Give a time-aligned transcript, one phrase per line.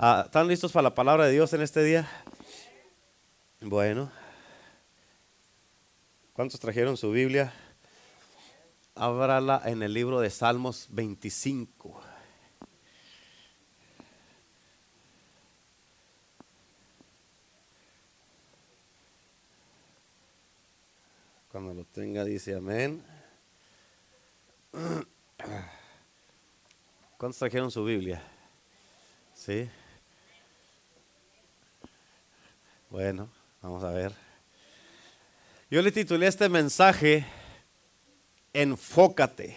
[0.00, 2.08] Ah, ¿Están listos para la palabra de Dios en este día?
[3.60, 4.12] Bueno.
[6.34, 7.52] ¿Cuántos trajeron su Biblia?
[8.94, 12.00] Ábrala en el libro de Salmos 25.
[21.50, 23.02] Cuando lo tenga dice amén.
[27.16, 28.22] ¿Cuántos trajeron su Biblia?
[29.34, 29.68] ¿Sí?
[32.90, 33.28] Bueno,
[33.60, 34.12] vamos a ver.
[35.70, 37.26] Yo le titulé este mensaje
[38.54, 39.54] Enfócate.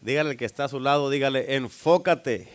[0.00, 2.48] Dígale al que está a su lado, dígale, enfócate.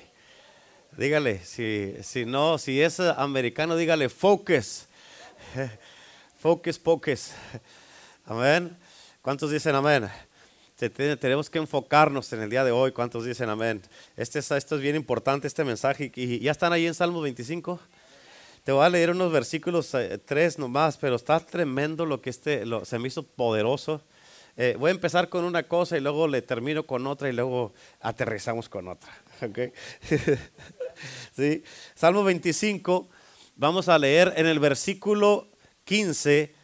[0.98, 4.86] Dígale, si, si no, si es americano, dígale, focus.
[6.40, 7.32] Focus, focus.
[8.26, 8.78] Amén.
[9.22, 10.08] ¿Cuántos dicen amén?
[10.78, 12.92] Tenemos que enfocarnos en el día de hoy.
[12.92, 13.82] ¿Cuántos dicen amén?
[14.16, 16.12] Este es, esto es bien importante, este mensaje.
[16.14, 17.80] ¿Y ya están ahí en Salmo 25?
[18.66, 22.64] Te voy a leer unos versículos, eh, tres nomás, pero está tremendo lo que este,
[22.84, 24.02] se me hizo poderoso.
[24.58, 27.76] Eh, voy a empezar con una cosa y luego le termino con otra y luego
[28.02, 29.16] aterrizamos con otra.
[29.48, 29.72] ¿okay?
[31.36, 31.64] ¿Sí?
[31.94, 33.08] Salmo 25,
[33.56, 35.48] vamos a leer en el versículo
[35.84, 36.56] 15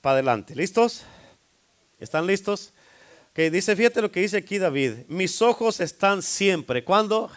[0.00, 0.56] para adelante.
[0.56, 1.04] ¿Listos?
[2.00, 2.72] ¿Están listos?
[3.32, 5.04] Que dice, fíjate lo que dice aquí David.
[5.06, 6.82] Mis ojos están siempre.
[6.82, 7.30] ¿Cuándo?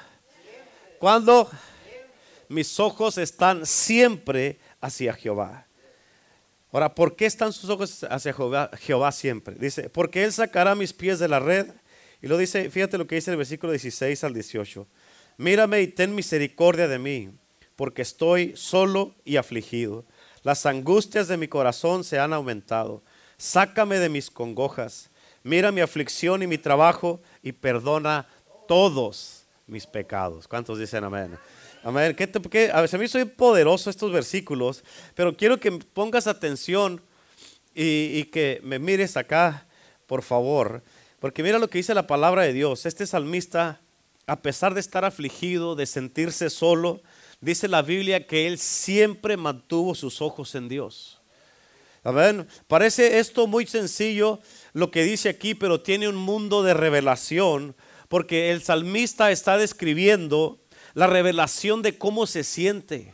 [0.98, 1.52] ¿Cuándo?
[2.50, 5.68] Mis ojos están siempre hacia Jehová.
[6.72, 9.56] Ahora, ¿por qué están sus ojos hacia Jehová, siempre?
[9.56, 11.68] Dice, porque Él sacará mis pies de la red.
[12.22, 14.88] Y lo dice, fíjate lo que dice el versículo 16 al 18.
[15.38, 17.30] Mírame y ten misericordia de mí,
[17.76, 20.06] porque estoy solo y afligido.
[20.44, 23.04] Las angustias de mi corazón se han aumentado.
[23.38, 25.10] Sácame de mis congojas.
[25.44, 28.28] Mira mi aflicción y mi trabajo y perdona
[28.68, 30.48] todos mis pecados.
[30.48, 31.38] ¿Cuántos dicen amén?
[31.84, 32.14] Amén.
[32.14, 32.24] ¿Qué
[32.74, 34.84] a veces a mí soy poderoso estos versículos,
[35.16, 37.02] pero quiero que pongas atención
[37.74, 39.66] y, que me mires acá,
[40.06, 40.84] por favor.
[41.20, 42.86] Porque mira lo que dice la palabra de Dios.
[42.86, 43.80] Este salmista,
[44.28, 47.02] a pesar de estar afligido, de sentirse solo,
[47.40, 51.22] dice la Biblia que él siempre mantuvo sus ojos en Dios.
[52.04, 52.48] Amén.
[52.68, 54.40] Parece esto muy sencillo
[54.74, 57.76] lo que dice aquí, pero tiene un mundo de revelación,
[58.10, 60.60] porque el salmista está describiendo
[60.94, 63.14] la revelación de cómo se siente.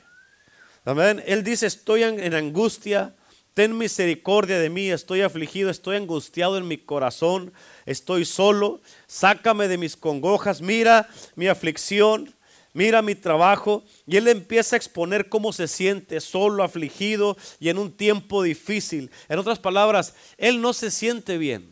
[0.85, 1.23] Amén.
[1.25, 3.15] Él dice, estoy en, angustia,
[3.53, 7.53] ten misericordia de mí, estoy afligido, estoy angustiado en mi corazón,
[7.85, 12.33] estoy solo, sácame de mis congojas, mira mi aflicción,
[12.73, 13.83] mira mi trabajo.
[14.05, 19.09] Y él empieza a exponer cómo se siente solo, afligido y en un tiempo difícil.
[19.27, 21.71] En otras palabras, él no se siente bien.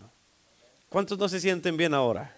[0.89, 2.35] ¿Cuántos no se sienten bien ahora?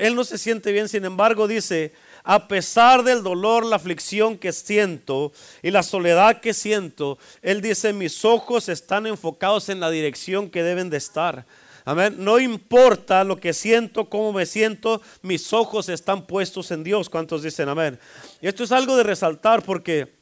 [0.00, 1.92] Él no se siente bien, sin embargo dice,
[2.26, 5.32] a pesar del dolor, la aflicción que siento
[5.62, 10.64] y la soledad que siento, Él dice, mis ojos están enfocados en la dirección que
[10.64, 11.46] deben de estar.
[11.84, 12.16] Amén.
[12.18, 17.08] No importa lo que siento, cómo me siento, mis ojos están puestos en Dios.
[17.08, 17.96] ¿Cuántos dicen amén?
[18.42, 20.12] Y esto es algo de resaltar porque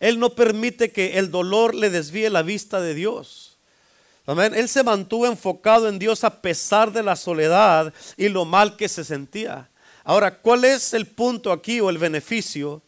[0.00, 3.58] Él no permite que el dolor le desvíe la vista de Dios.
[4.24, 4.54] Amén.
[4.54, 8.88] Él se mantuvo enfocado en Dios a pesar de la soledad y lo mal que
[8.88, 9.68] se sentía.
[10.04, 12.82] Ahora, ¿cuál es el punto aquí o el beneficio?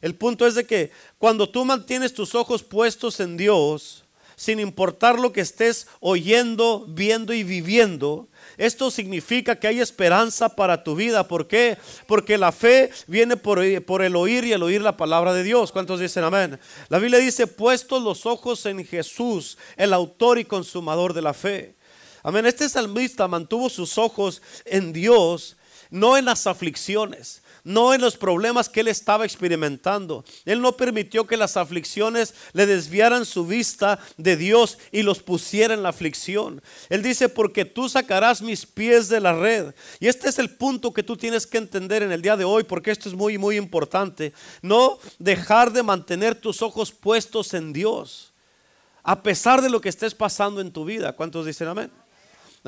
[0.00, 4.04] El punto es de que cuando tú mantienes tus ojos puestos en Dios,
[4.36, 8.28] sin importar lo que estés oyendo, viendo y viviendo,
[8.58, 11.26] esto significa que hay esperanza para tu vida.
[11.26, 11.78] ¿Por qué?
[12.06, 15.72] Porque la fe viene por, por, el oír y el oír la palabra de Dios.
[15.72, 16.58] ¿Cuántos dicen amén?
[16.88, 21.74] La Biblia dice, puestos los ojos en Jesús, el autor y consumador de la fe.
[22.22, 22.44] Amén.
[22.44, 25.56] Este salmista mantuvo sus ojos en Dios
[25.90, 30.24] no en las aflicciones, no en los problemas que él estaba experimentando.
[30.44, 35.74] Él no permitió que las aflicciones le desviaran su vista de Dios y los pusiera
[35.74, 36.62] en la aflicción.
[36.88, 39.74] Él dice, porque tú sacarás mis pies de la red.
[39.98, 42.62] Y este es el punto que tú tienes que entender en el día de hoy,
[42.62, 44.32] porque esto es muy, muy importante.
[44.62, 48.32] No dejar de mantener tus ojos puestos en Dios,
[49.02, 51.14] a pesar de lo que estés pasando en tu vida.
[51.14, 51.90] ¿Cuántos dicen amén?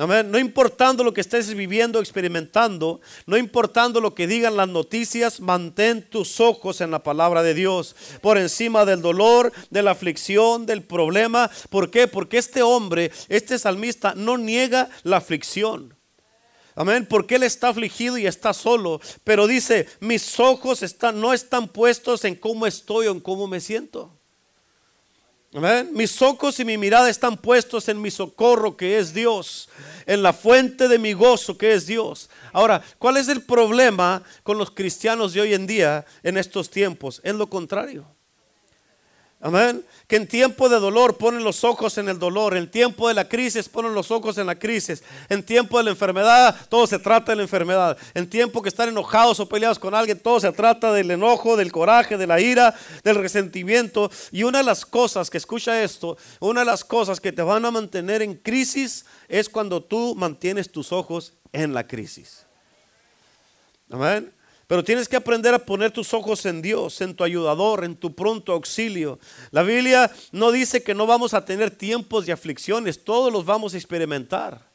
[0.07, 6.09] No importando lo que estés viviendo, experimentando, no importando lo que digan las noticias, mantén
[6.09, 10.83] tus ojos en la palabra de Dios por encima del dolor, de la aflicción, del
[10.83, 11.51] problema.
[11.69, 12.07] ¿Por qué?
[12.07, 15.93] Porque este hombre, este salmista, no niega la aflicción.
[16.75, 20.81] Amén, porque él está afligido y está solo, pero dice, mis ojos
[21.13, 24.18] no están puestos en cómo estoy o en cómo me siento.
[25.51, 25.89] Amén.
[25.93, 29.67] Mis ojos y mi mirada están puestos en mi socorro que es Dios,
[30.05, 32.29] en la fuente de mi gozo que es Dios.
[32.53, 37.19] Ahora, ¿cuál es el problema con los cristianos de hoy en día en estos tiempos?
[37.23, 38.05] Es lo contrario.
[39.41, 39.85] Amén.
[40.05, 42.57] Que en tiempo de dolor ponen los ojos en el dolor.
[42.57, 45.01] En tiempo de la crisis ponen los ojos en la crisis.
[45.29, 47.97] En tiempo de la enfermedad, todo se trata de la enfermedad.
[48.13, 51.71] En tiempo que están enojados o peleados con alguien, todo se trata del enojo, del
[51.71, 54.11] coraje, de la ira, del resentimiento.
[54.31, 57.63] Y una de las cosas que escucha esto, una de las cosas que te van
[57.63, 62.45] a mantener en crisis es cuando tú mantienes tus ojos en la crisis.
[63.89, 64.33] Amén.
[64.69, 68.13] Pero tienes que aprender a poner tus ojos en Dios, en tu ayudador, en tu
[68.13, 69.17] pronto auxilio.
[69.49, 73.73] La Biblia no dice que no vamos a tener tiempos de aflicciones, todos los vamos
[73.73, 74.68] a experimentar.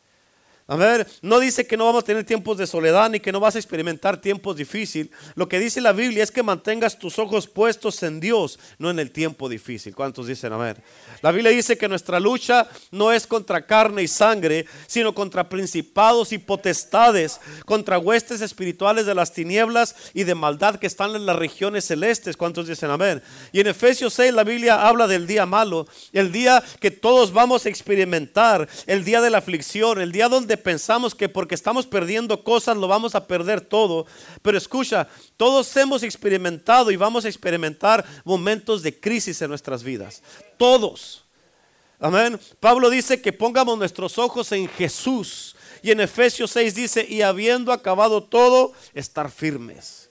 [0.66, 3.38] A ver, no dice que no vamos a tener tiempos de soledad ni que no
[3.38, 5.12] vas a experimentar tiempos difíciles.
[5.34, 8.98] Lo que dice la Biblia es que mantengas tus ojos puestos en Dios, no en
[8.98, 9.94] el tiempo difícil.
[9.94, 10.82] ¿Cuántos dicen a ver?
[11.20, 16.32] La Biblia dice que nuestra lucha no es contra carne y sangre, sino contra principados
[16.32, 21.36] y potestades, contra huestes espirituales de las tinieblas y de maldad que están en las
[21.36, 22.38] regiones celestes.
[22.38, 23.22] ¿Cuántos dicen amén?
[23.52, 27.66] Y en Efesios 6 la Biblia habla del día malo, el día que todos vamos
[27.66, 32.42] a experimentar, el día de la aflicción, el día donde pensamos que porque estamos perdiendo
[32.44, 34.06] cosas lo vamos a perder todo.
[34.42, 40.22] Pero escucha, todos hemos experimentado y vamos a experimentar momentos de crisis en nuestras vidas.
[40.56, 41.24] Todos.
[41.98, 42.38] Amén.
[42.60, 45.56] Pablo dice que pongamos nuestros ojos en Jesús.
[45.82, 50.08] Y en Efesios 6 dice, y habiendo acabado todo, estar firmes.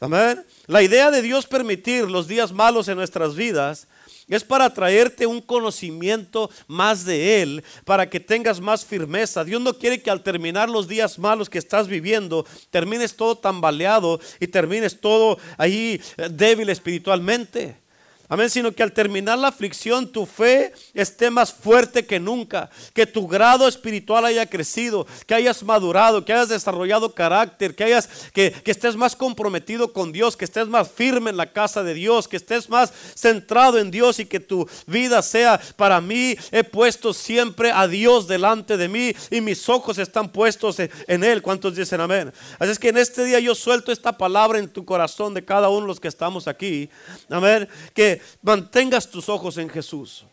[0.00, 0.44] Amén.
[0.66, 3.86] La idea de Dios permitir los días malos en nuestras vidas
[4.28, 9.44] es para traerte un conocimiento más de Él, para que tengas más firmeza.
[9.44, 14.20] Dios no quiere que al terminar los días malos que estás viviendo, termines todo tambaleado
[14.40, 17.83] y termines todo ahí eh, débil espiritualmente.
[18.28, 23.06] Amén, sino que al terminar la aflicción tu fe esté más fuerte que nunca, que
[23.06, 28.50] tu grado espiritual haya crecido, que hayas madurado, que hayas desarrollado carácter, que hayas que,
[28.50, 32.26] que estés más comprometido con Dios, que estés más firme en la casa de Dios,
[32.26, 37.12] que estés más centrado en Dios y que tu vida sea para mí he puesto
[37.12, 41.42] siempre a Dios delante de mí y mis ojos están puestos en, él.
[41.42, 42.32] ¿Cuántos dicen amén?
[42.58, 45.68] Así es que en este día yo suelto esta palabra en tu corazón de cada
[45.68, 46.88] uno de los que estamos aquí.
[47.28, 47.68] Amén.
[47.92, 50.24] Que mantengas tus ojos en Jesús.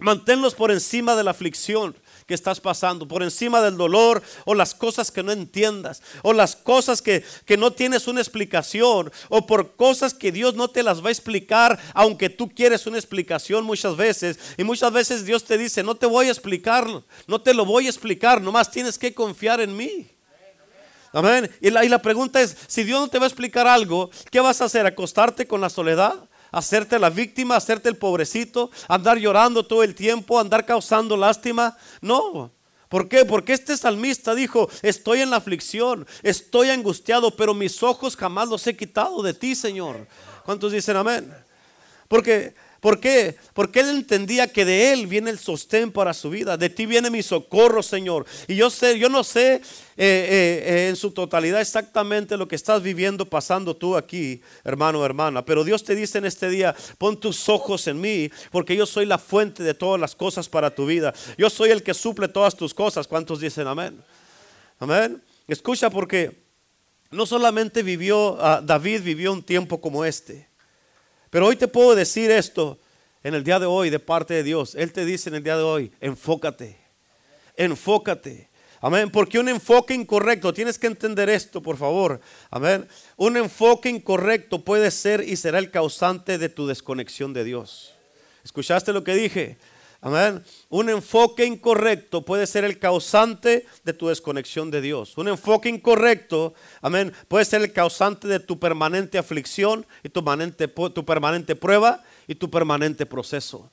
[0.00, 1.94] Manténlos por encima de la aflicción
[2.26, 6.56] que estás pasando, por encima del dolor o las cosas que no entiendas, o las
[6.56, 11.04] cosas que, que, no tienes una explicación, o por cosas que Dios no te las
[11.04, 14.38] va a explicar, aunque tú quieres una explicación muchas veces.
[14.56, 16.86] Y muchas veces Dios te dice, no te voy a explicar,
[17.26, 20.08] no te lo voy a explicar, nomás tienes que confiar en mí.
[21.12, 21.48] Amén.
[21.60, 24.40] Y la, y la pregunta es, si Dios no te va a explicar algo, ¿qué
[24.40, 24.84] vas a hacer?
[24.84, 26.28] ¿Acostarte con la soledad?
[26.54, 31.76] Hacerte la víctima, hacerte el pobrecito, andar llorando todo el tiempo, andar causando lástima.
[32.00, 32.52] No.
[32.88, 33.24] ¿Por qué?
[33.24, 38.66] Porque este salmista dijo, estoy en la aflicción, estoy angustiado, pero mis ojos jamás los
[38.66, 40.06] he quitado de ti, Señor.
[40.44, 41.34] ¿Cuántos dicen amén?
[42.06, 42.54] Porque
[42.84, 43.34] ¿Por qué?
[43.54, 46.58] Porque él entendía que de él viene el sostén para su vida.
[46.58, 48.26] De ti viene mi socorro, Señor.
[48.46, 49.62] Y yo sé, yo no sé eh,
[49.96, 55.46] eh, eh, en su totalidad exactamente lo que estás viviendo, pasando tú aquí, hermano hermana.
[55.46, 59.06] Pero Dios te dice en este día, pon tus ojos en mí, porque yo soy
[59.06, 61.14] la fuente de todas las cosas para tu vida.
[61.38, 63.08] Yo soy el que suple todas tus cosas.
[63.08, 63.98] ¿Cuántos dicen amén?
[64.78, 65.22] Amén.
[65.48, 66.44] Escucha porque
[67.10, 70.52] no solamente vivió, ah, David vivió un tiempo como este.
[71.34, 72.78] Pero hoy te puedo decir esto
[73.24, 74.76] en el día de hoy de parte de Dios.
[74.76, 76.76] Él te dice en el día de hoy, enfócate,
[77.56, 78.48] enfócate.
[78.80, 79.10] Amén.
[79.10, 82.20] Porque un enfoque incorrecto, tienes que entender esto, por favor.
[82.52, 82.86] Amén.
[83.16, 87.96] Un enfoque incorrecto puede ser y será el causante de tu desconexión de Dios.
[88.44, 89.56] ¿Escuchaste lo que dije?
[90.04, 90.44] Amén.
[90.68, 95.16] Un enfoque incorrecto puede ser el causante de tu desconexión de Dios.
[95.16, 100.68] Un enfoque incorrecto, amén, puede ser el causante de tu permanente aflicción y tu permanente,
[100.68, 103.70] tu permanente prueba y tu permanente proceso.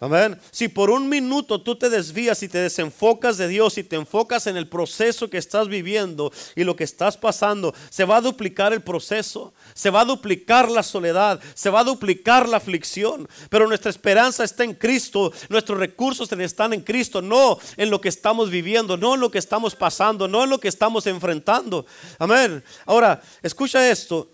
[0.00, 0.38] Amén.
[0.52, 4.46] Si por un minuto tú te desvías y te desenfocas de Dios y te enfocas
[4.46, 8.72] en el proceso que estás viviendo y lo que estás pasando, se va a duplicar
[8.72, 13.28] el proceso, se va a duplicar la soledad, se va a duplicar la aflicción.
[13.50, 18.08] Pero nuestra esperanza está en Cristo, nuestros recursos están en Cristo, no en lo que
[18.08, 21.86] estamos viviendo, no en lo que estamos pasando, no en lo que estamos enfrentando.
[22.20, 22.62] Amén.
[22.86, 24.30] Ahora, escucha esto,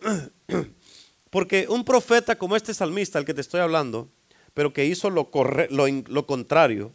[1.30, 4.10] porque un profeta como este salmista, al que te estoy hablando,
[4.54, 5.30] pero que hizo lo,
[6.08, 6.92] lo, contrario.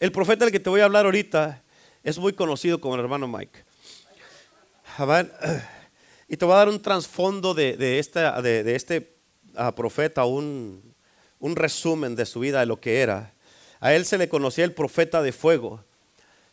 [0.00, 1.62] El profeta del que te voy a hablar ahorita
[2.02, 3.64] es muy conocido como el hermano Mike.
[6.26, 8.02] Y te voy a dar un trasfondo de, de,
[8.64, 9.14] de, este
[9.56, 10.94] ah, profeta, un,
[11.38, 13.34] un resumen de su vida, de lo que era.
[13.78, 15.84] A él se le conocía el profeta de fuego.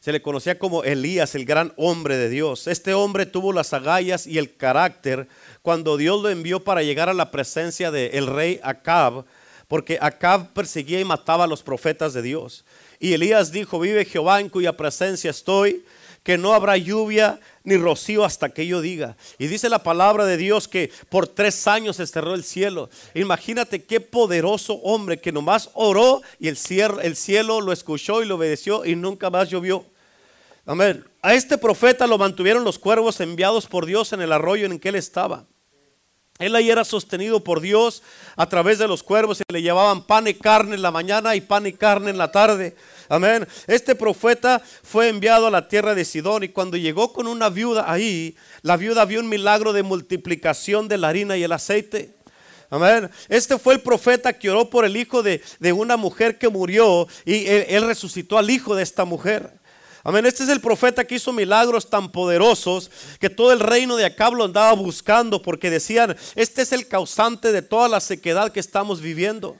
[0.01, 2.67] Se le conocía como Elías, el gran hombre de Dios.
[2.67, 5.29] Este hombre tuvo las agallas y el carácter
[5.61, 9.25] cuando Dios lo envió para llegar a la presencia del rey Acab,
[9.67, 12.65] porque Acab perseguía y mataba a los profetas de Dios.
[12.99, 15.85] Y Elías dijo, vive Jehová en cuya presencia estoy,
[16.23, 19.15] que no habrá lluvia ni rocío hasta que yo diga.
[19.39, 22.89] Y dice la palabra de Dios que por tres años se cerró el cielo.
[23.15, 28.25] Imagínate qué poderoso hombre que nomás oró y el cielo, el cielo lo escuchó y
[28.25, 29.85] lo obedeció y nunca más llovió.
[31.21, 34.89] A este profeta lo mantuvieron los cuervos enviados por Dios en el arroyo en que
[34.89, 35.45] él estaba.
[36.41, 38.01] Él ahí era sostenido por Dios
[38.35, 41.41] a través de los cuervos y le llevaban pan y carne en la mañana y
[41.41, 42.75] pan y carne en la tarde.
[43.09, 43.47] Amén.
[43.67, 47.91] Este profeta fue enviado a la tierra de Sidón y cuando llegó con una viuda
[47.91, 52.15] ahí, la viuda vio un milagro de multiplicación de la harina y el aceite.
[52.71, 53.09] Amén.
[53.27, 55.41] Este fue el profeta que oró por el hijo de,
[55.73, 59.60] una mujer que murió y él resucitó al hijo de esta mujer.
[60.03, 60.25] Amén.
[60.25, 62.89] Este es el profeta que hizo milagros tan poderosos
[63.19, 67.51] que todo el reino de Acab lo andaba buscando porque decían, este es el causante
[67.51, 69.57] de toda la sequedad que estamos viviendo.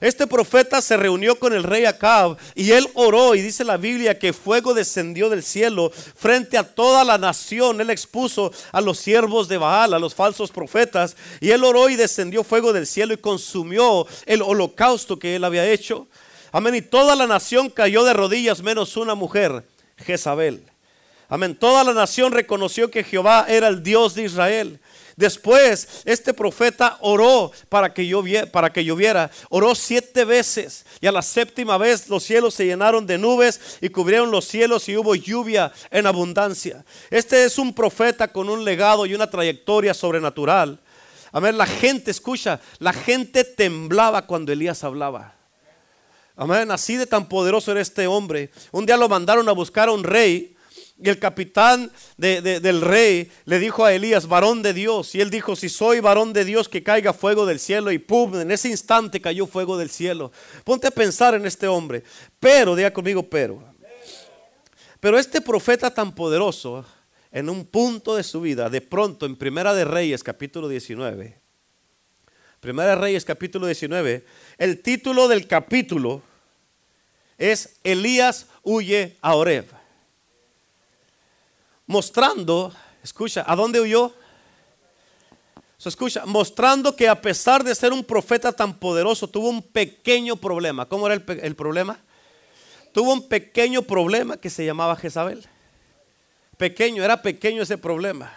[0.00, 4.18] Este profeta se reunió con el rey Acab y él oró y dice la Biblia
[4.18, 7.80] que fuego descendió del cielo frente a toda la nación.
[7.80, 11.96] Él expuso a los siervos de Baal, a los falsos profetas, y él oró y
[11.96, 16.06] descendió fuego del cielo y consumió el holocausto que él había hecho.
[16.52, 16.74] Amén.
[16.74, 19.64] Y toda la nación cayó de rodillas menos una mujer.
[19.98, 20.64] Jezabel.
[21.28, 21.54] Amén.
[21.54, 24.80] Toda la nación reconoció que Jehová era el Dios de Israel.
[25.18, 29.30] Después, este profeta oró para que, lloviera.
[29.50, 30.86] Oró siete veces.
[31.00, 34.88] Y a la séptima vez los cielos se llenaron de nubes y cubrieron los cielos
[34.88, 36.84] y hubo lluvia en abundancia.
[37.10, 40.78] Este es un profeta con un legado y una trayectoria sobrenatural.
[41.32, 41.58] Amén.
[41.58, 45.37] La gente, escucha, la gente temblaba cuando Elías hablaba.
[46.40, 46.70] Amén.
[46.70, 48.50] Así de tan poderoso era este hombre.
[48.70, 50.54] Un día lo mandaron a buscar a un rey.
[51.00, 55.16] Y el capitán del rey le dijo a Elías, varón de Dios.
[55.16, 57.90] Y él dijo, si soy varón de Dios, que caiga fuego del cielo.
[57.90, 60.30] Y pum, en ese instante cayó fuego del cielo.
[60.62, 62.04] Ponte a pensar en este hombre.
[62.38, 63.60] Pero, diga conmigo, pero.
[65.00, 66.84] Pero este profeta tan poderoso,
[67.32, 71.36] en un punto de su vida, de pronto en Primera de Reyes, capítulo 19.
[72.60, 74.24] Primera de Reyes, capítulo 19.
[74.56, 76.22] El título del capítulo
[77.38, 79.66] es Elías huye a Oreb.
[81.86, 84.12] Mostrando, escucha, ¿a dónde huyó?
[85.78, 90.34] Se escucha, mostrando que a pesar de ser un profeta tan poderoso, tuvo un pequeño
[90.36, 90.86] problema.
[90.86, 91.98] ¿Cómo era el, el problema?
[92.92, 95.46] Tuvo un pequeño problema que se llamaba Jezabel.
[96.56, 98.32] Pequeño, era pequeño ese problema.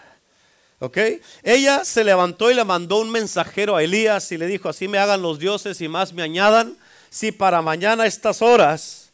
[0.79, 0.97] ¿Ok?
[1.43, 4.99] Ella se levantó y le mandó un mensajero a Elías y le dijo, así me
[4.99, 6.77] hagan los dioses y más me añadan
[7.11, 9.11] si para mañana a estas horas,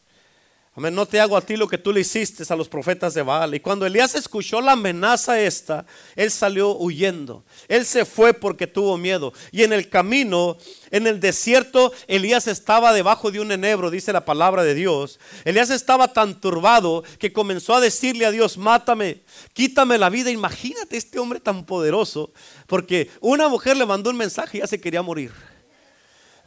[0.76, 3.22] amén, no te hago a ti lo que tú le hiciste a los profetas de
[3.22, 3.56] Baal.
[3.56, 7.42] Y cuando Elías escuchó la amenaza esta, él salió huyendo.
[7.66, 9.32] Él se fue porque tuvo miedo.
[9.50, 10.56] Y en el camino,
[10.92, 15.18] en el desierto, Elías estaba debajo de un enebro, dice la palabra de Dios.
[15.44, 19.22] Elías estaba tan turbado que comenzó a decirle a Dios, mátame,
[19.54, 20.30] quítame la vida.
[20.30, 22.30] Imagínate este hombre tan poderoso,
[22.68, 25.47] porque una mujer le mandó un mensaje y ya se quería morir.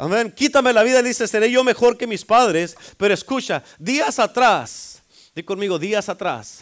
[0.01, 0.33] Amén.
[0.35, 2.75] Quítame la vida, dice, seré yo mejor que mis padres.
[2.97, 5.03] Pero escucha, días atrás,
[5.35, 6.61] di conmigo, días atrás.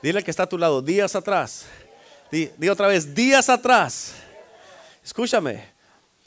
[0.00, 1.66] Dile que está a tu lado, días atrás.
[2.30, 4.12] Di, di otra vez, días atrás.
[5.04, 5.64] Escúchame.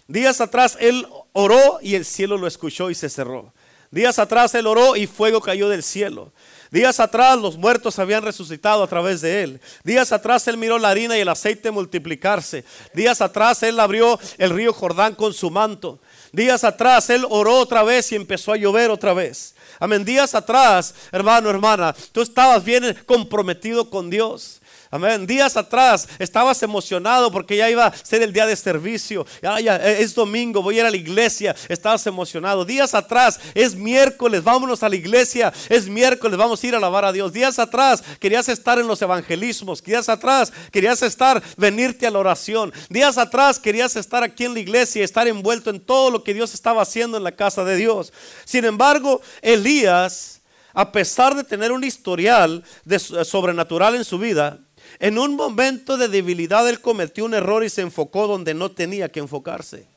[0.05, 3.53] Días atrás él oró y el cielo lo escuchó y se cerró.
[3.89, 6.33] Días atrás él oró y fuego cayó del cielo.
[6.71, 9.61] Días atrás los muertos habían resucitado a través de él.
[9.85, 12.65] Días atrás él miró la harina y el aceite multiplicarse.
[12.93, 16.01] Días atrás él abrió el río Jordán con su manto.
[16.31, 19.55] Días atrás él oró otra vez y empezó a llover otra vez.
[19.79, 20.05] Amén.
[20.05, 24.61] Días atrás, hermano, hermana, tú estabas bien comprometido con Dios.
[24.91, 25.27] Amén.
[25.27, 29.23] Días atrás estabas emocionado porque ya iba a ser el día de servicio.
[29.39, 31.55] Ya, es domingo, voy a ir a la iglesia.
[31.67, 32.65] Estabas emocionado.
[32.65, 35.53] Días atrás es miércoles, vámonos a la iglesia.
[35.69, 37.31] Es miércoles, vamos a ir a alabar a Dios.
[37.31, 39.83] Días atrás querías estar en los evangelismos.
[39.83, 42.73] Días atrás querías estar, venirte a la oración.
[42.89, 46.55] Días atrás querías estar aquí en la iglesia, estar envuelto en todo lo que Dios
[46.55, 48.11] estaba haciendo en la casa de Dios.
[48.43, 50.41] Sin embargo, Elías,
[50.73, 54.59] a pesar de tener un historial de sobrenatural en su vida,
[54.99, 59.09] en un momento de debilidad él cometió un error y se enfocó donde no tenía
[59.09, 59.87] que enfocarse.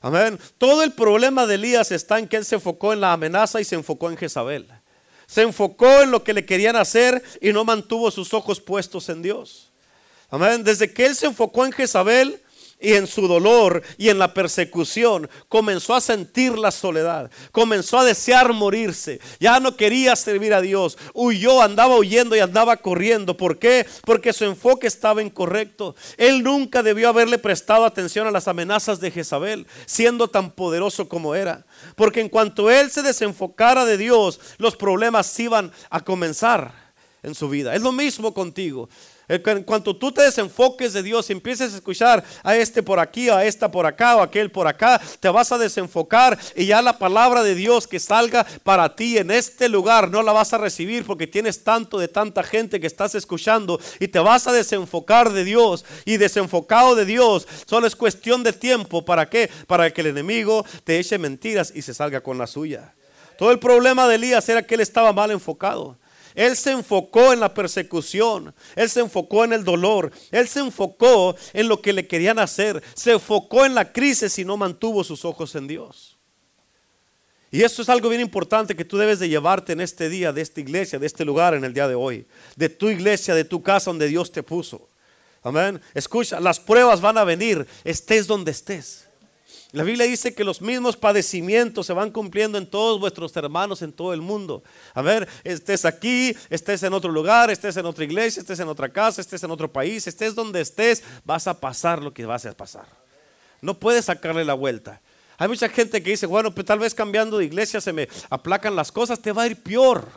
[0.00, 0.38] Amén.
[0.58, 3.64] Todo el problema de Elías está en que él se enfocó en la amenaza y
[3.64, 4.68] se enfocó en Jezabel.
[5.26, 9.22] Se enfocó en lo que le querían hacer y no mantuvo sus ojos puestos en
[9.22, 9.72] Dios.
[10.28, 10.62] Amén.
[10.64, 12.42] Desde que él se enfocó en Jezabel,
[12.80, 18.04] y en su dolor y en la persecución comenzó a sentir la soledad, comenzó a
[18.04, 23.36] desear morirse, ya no quería servir a Dios, huyó, andaba huyendo y andaba corriendo.
[23.36, 23.86] ¿Por qué?
[24.04, 25.94] Porque su enfoque estaba incorrecto.
[26.16, 31.34] Él nunca debió haberle prestado atención a las amenazas de Jezabel, siendo tan poderoso como
[31.34, 31.64] era.
[31.94, 36.72] Porque en cuanto él se desenfocara de Dios, los problemas iban a comenzar
[37.22, 37.74] en su vida.
[37.74, 38.88] Es lo mismo contigo.
[39.28, 43.28] En cuanto tú te desenfoques de Dios y empieces a escuchar a este por aquí,
[43.28, 46.98] a esta por acá o aquel por acá, te vas a desenfocar y ya la
[46.98, 51.04] palabra de Dios que salga para ti en este lugar no la vas a recibir
[51.04, 55.44] porque tienes tanto de tanta gente que estás escuchando y te vas a desenfocar de
[55.44, 57.48] Dios y desenfocado de Dios.
[57.66, 59.04] Solo es cuestión de tiempo.
[59.04, 59.50] ¿Para qué?
[59.66, 62.94] Para que el enemigo te eche mentiras y se salga con la suya.
[63.38, 65.98] Todo el problema de Elías era que él estaba mal enfocado.
[66.36, 71.34] Él se enfocó en la persecución, él se enfocó en el dolor, él se enfocó
[71.54, 75.24] en lo que le querían hacer, se enfocó en la crisis y no mantuvo sus
[75.24, 76.18] ojos en Dios.
[77.50, 80.42] Y esto es algo bien importante que tú debes de llevarte en este día, de
[80.42, 83.62] esta iglesia, de este lugar, en el día de hoy, de tu iglesia, de tu
[83.62, 84.90] casa donde Dios te puso.
[85.42, 85.80] Amén.
[85.94, 89.05] Escucha, las pruebas van a venir, estés donde estés.
[89.72, 93.92] La Biblia dice que los mismos padecimientos se van cumpliendo en todos vuestros hermanos en
[93.92, 94.62] todo el mundo.
[94.94, 98.88] A ver, estés aquí, estés en otro lugar, estés en otra iglesia, estés en otra
[98.88, 102.56] casa, estés en otro país, estés donde estés, vas a pasar lo que vas a
[102.56, 102.86] pasar.
[103.60, 105.00] No puedes sacarle la vuelta.
[105.36, 108.76] Hay mucha gente que dice, bueno, pues tal vez cambiando de iglesia se me aplacan
[108.76, 110.08] las cosas, te va a ir peor.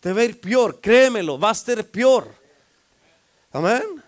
[0.00, 2.32] Te va a ir peor, créemelo, va a ser peor.
[3.52, 4.05] Amén.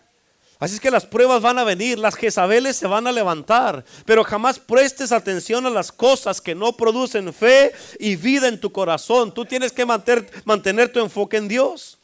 [0.59, 4.25] Así es que las pruebas van a venir, las Jezabeles se van a levantar, pero
[4.25, 9.33] jamás prestes atención a las cosas que no producen fe y vida en tu corazón.
[9.33, 11.99] Tú tienes que mantener, mantener tu enfoque en Dios.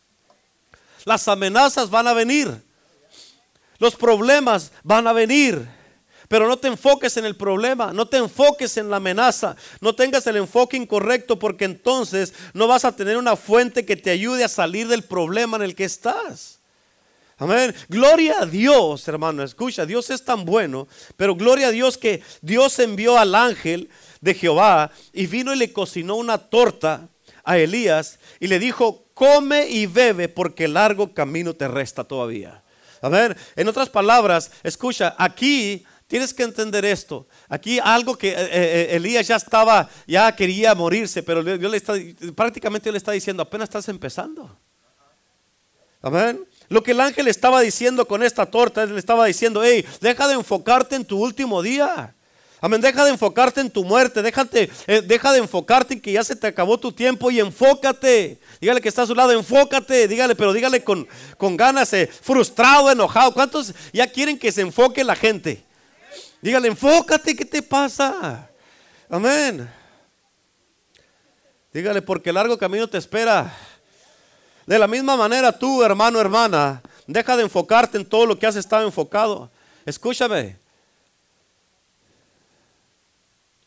[1.04, 2.62] Las amenazas van a venir,
[3.78, 5.68] los problemas van a venir,
[6.28, 10.26] pero no te enfoques en el problema, no te enfoques en la amenaza, no tengas
[10.28, 14.48] el enfoque incorrecto porque entonces no vas a tener una fuente que te ayude a
[14.48, 16.60] salir del problema en el que estás.
[17.36, 17.74] Amén.
[17.88, 19.42] Gloria a Dios, hermano.
[19.42, 20.86] Escucha, Dios es tan bueno,
[21.16, 25.72] pero gloria a Dios que Dios envió al ángel de Jehová y vino y le
[25.72, 27.08] cocinó una torta
[27.42, 32.62] a Elías y le dijo, come y bebe porque largo camino te resta todavía.
[33.00, 33.36] Amén.
[33.56, 37.26] En otras palabras, escucha, aquí tienes que entender esto.
[37.48, 41.76] Aquí algo que eh, eh, eh, Elías ya estaba, ya quería morirse, pero Dios le
[41.76, 41.94] está,
[42.34, 44.56] prácticamente le está diciendo, apenas estás empezando.
[46.00, 46.46] Amén.
[46.68, 50.34] Lo que el ángel estaba diciendo con esta torta, le estaba diciendo, hey, deja de
[50.34, 52.14] enfocarte en tu último día.
[52.60, 56.24] Amén, deja de enfocarte en tu muerte, déjate, eh, deja de enfocarte en que ya
[56.24, 58.38] se te acabó tu tiempo y enfócate.
[58.58, 62.90] Dígale que está a su lado, enfócate, dígale, pero dígale con, con ganas, eh, frustrado,
[62.90, 63.34] enojado.
[63.34, 65.62] ¿Cuántos ya quieren que se enfoque la gente?
[66.40, 68.48] Dígale, enfócate, ¿qué te pasa?
[69.10, 69.70] Amén.
[71.70, 73.54] Dígale, porque largo camino te espera.
[74.66, 78.56] De la misma manera tú, hermano, hermana, deja de enfocarte en todo lo que has
[78.56, 79.50] estado enfocado.
[79.84, 80.56] Escúchame.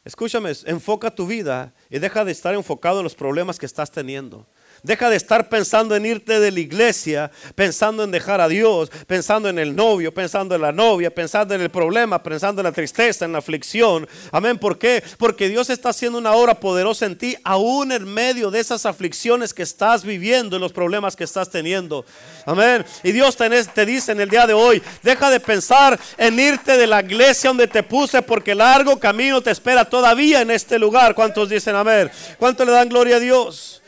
[0.03, 4.45] Escúchame, enfoca tu vida y deja de estar enfocado en los problemas que estás teniendo.
[4.83, 9.49] Deja de estar pensando en irte de la iglesia, pensando en dejar a Dios, pensando
[9.49, 13.25] en el novio, pensando en la novia, pensando en el problema, pensando en la tristeza,
[13.25, 14.07] en la aflicción.
[14.31, 14.57] Amén.
[14.57, 15.03] ¿Por qué?
[15.17, 19.53] Porque Dios está haciendo una obra poderosa en ti, aún en medio de esas aflicciones
[19.53, 22.05] que estás viviendo y los problemas que estás teniendo.
[22.45, 22.85] Amén.
[23.03, 26.77] Y Dios te, te dice en el día de hoy, deja de pensar en irte
[26.77, 31.15] de la iglesia donde te puse porque largo camino te espera todavía en este lugar.
[31.15, 32.09] ¿Cuántos dicen amén?
[32.37, 33.81] ¿Cuántos le dan gloria a Dios?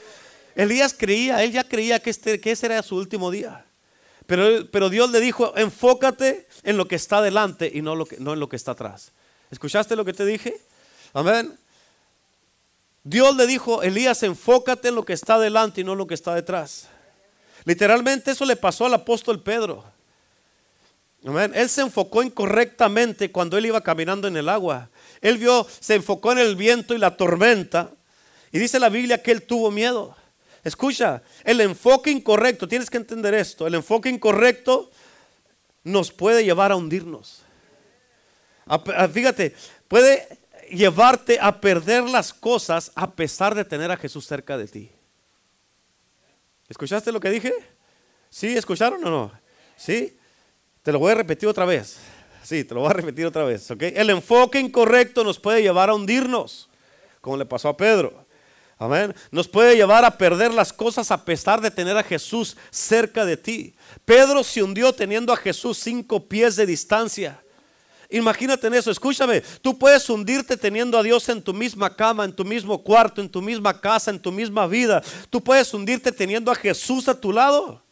[0.59, 3.65] Elías creía, él ya creía que, este, que ese era su último día.
[4.25, 8.17] Pero, pero, Dios le dijo, enfócate en lo que está delante y no, lo que,
[8.17, 9.13] no en lo que está atrás.
[9.51, 10.59] ¿Escuchaste lo que te dije?
[11.13, 11.57] Amén.
[13.05, 16.13] Dios le dijo, Elías, enfócate en lo que está delante y no en lo que
[16.13, 16.89] está detrás.
[17.63, 19.85] Literalmente eso le pasó al apóstol Pedro.
[21.25, 21.53] Amén.
[21.55, 24.89] Él se enfocó incorrectamente cuando él iba caminando en el agua.
[25.21, 27.91] Él vio, se enfocó en el viento y la tormenta.
[28.51, 30.18] Y dice la Biblia que él tuvo miedo.
[30.63, 34.91] Escucha, el enfoque incorrecto, tienes que entender esto, el enfoque incorrecto
[35.83, 37.43] nos puede llevar a hundirnos.
[39.13, 39.55] fíjate,
[39.87, 40.27] puede
[40.69, 44.91] llevarte a perder las cosas a pesar de tener a Jesús cerca de ti.
[46.67, 47.53] ¿Escuchaste lo que dije?
[48.29, 48.55] ¿Sí?
[48.55, 49.31] ¿Escucharon o no?
[49.75, 50.15] ¿Sí?
[50.83, 51.97] Te lo voy a repetir otra vez.
[52.43, 53.69] Sí, te lo voy a repetir otra vez.
[53.71, 56.69] El enfoque incorrecto nos puede llevar a hundirnos,
[57.21, 58.25] como le pasó a Pedro.
[58.81, 59.13] Amén.
[59.29, 63.35] Nos puede llevar a perder las cosas a pesar de tener a Jesús cerca de
[63.35, 63.75] ti.
[64.05, 67.43] Pedro se hundió teniendo a Jesús cinco pies de distancia.
[68.09, 72.45] Imagínate eso, escúchame, tú puedes hundirte teniendo a Dios en tu misma cama, en tu
[72.45, 75.03] mismo cuarto, en tu misma casa, en tu misma vida.
[75.29, 77.83] Tú puedes hundirte teniendo a Jesús a tu lado.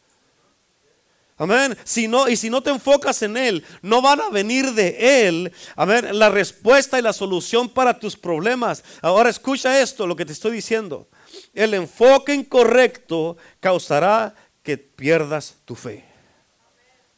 [1.38, 1.78] Amén.
[1.84, 5.52] Si no, y si no te enfocas en Él, no van a venir de Él,
[5.76, 8.82] amén, la respuesta y la solución para tus problemas.
[9.00, 11.08] Ahora escucha esto, lo que te estoy diciendo.
[11.54, 16.04] El enfoque incorrecto causará que pierdas tu fe.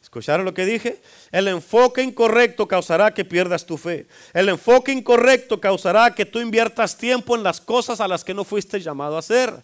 [0.01, 1.01] ¿Escucharon lo que dije?
[1.31, 4.07] El enfoque incorrecto causará que pierdas tu fe.
[4.33, 8.43] El enfoque incorrecto causará que tú inviertas tiempo en las cosas a las que no
[8.43, 9.63] fuiste llamado a hacer.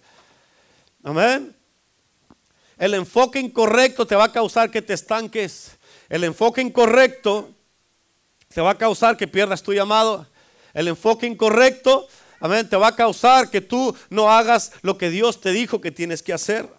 [1.04, 1.57] Amén.
[2.78, 5.78] El enfoque incorrecto te va a causar que te estanques.
[6.10, 7.50] El enfoque incorrecto
[8.54, 10.28] te va a causar que pierdas tu llamado.
[10.74, 12.08] El enfoque incorrecto,
[12.40, 15.92] amén, te va a causar que tú no hagas lo que Dios te dijo que
[15.92, 16.70] tienes que hacer.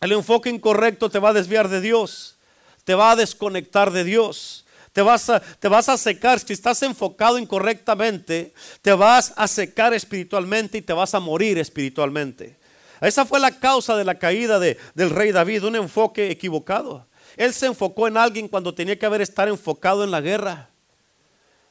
[0.00, 2.36] El enfoque incorrecto te va a desviar de Dios,
[2.84, 4.64] te va a desconectar de Dios.
[4.92, 9.94] Te vas, a, te vas a secar, si estás enfocado incorrectamente, te vas a secar
[9.94, 12.57] espiritualmente y te vas a morir espiritualmente.
[13.00, 17.06] Esa fue la causa de la caída de, del rey David, un enfoque equivocado.
[17.36, 20.67] Él se enfocó en alguien cuando tenía que haber estar enfocado en la guerra.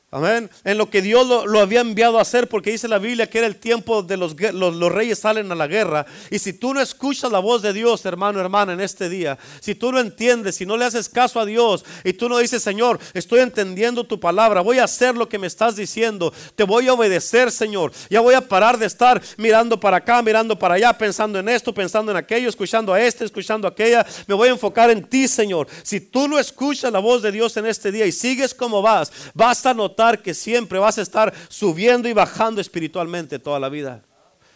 [0.10, 0.50] Amén.
[0.63, 3.48] En lo que Dios lo, había enviado a hacer, porque dice la Biblia que era
[3.48, 6.06] el tiempo de los, los, reyes salen a la guerra.
[6.32, 9.76] Y si tú no escuchas la voz de Dios, hermano, hermana, en este día, si
[9.76, 13.02] tú no entiendes, si no le haces caso a Dios y tú no dices, Señor,
[13.13, 16.93] estoy entendiendo tu palabra, voy a hacer lo que me estás diciendo, te voy a
[16.93, 17.91] obedecer, Señor.
[18.10, 21.74] Ya voy a parar de estar mirando para acá, mirando para allá, pensando en esto,
[21.74, 24.06] pensando en aquello, escuchando a este, escuchando a aquella.
[24.26, 25.67] Me voy a enfocar en ti, Señor.
[25.84, 29.12] Si tú no escuchas la voz de Dios en este día y sigues como vas,
[29.34, 34.04] vas a notar que siempre vas a estar subiendo y bajando espiritualmente toda la vida.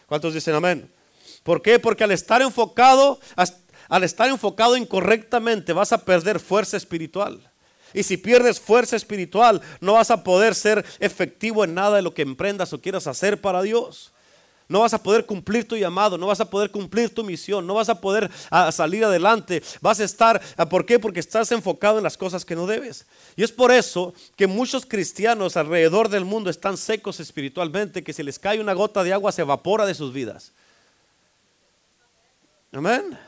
[0.05, 0.91] ¿Cuántos dicen amén?
[1.43, 1.79] ¿Por qué?
[1.79, 3.19] Porque al estar enfocado,
[3.89, 7.41] al estar enfocado incorrectamente, vas a perder fuerza espiritual.
[7.93, 12.13] Y si pierdes fuerza espiritual, no vas a poder ser efectivo en nada de lo
[12.13, 14.13] que emprendas o quieras hacer para Dios.
[14.71, 17.73] No vas a poder cumplir tu llamado, no vas a poder cumplir tu misión, no
[17.73, 18.31] vas a poder
[18.71, 19.61] salir adelante.
[19.81, 20.97] Vas a estar, ¿por qué?
[20.97, 23.05] Porque estás enfocado en las cosas que no debes.
[23.35, 28.23] Y es por eso que muchos cristianos alrededor del mundo están secos espiritualmente, que si
[28.23, 30.53] les cae una gota de agua se evapora de sus vidas.
[32.71, 33.19] Amén.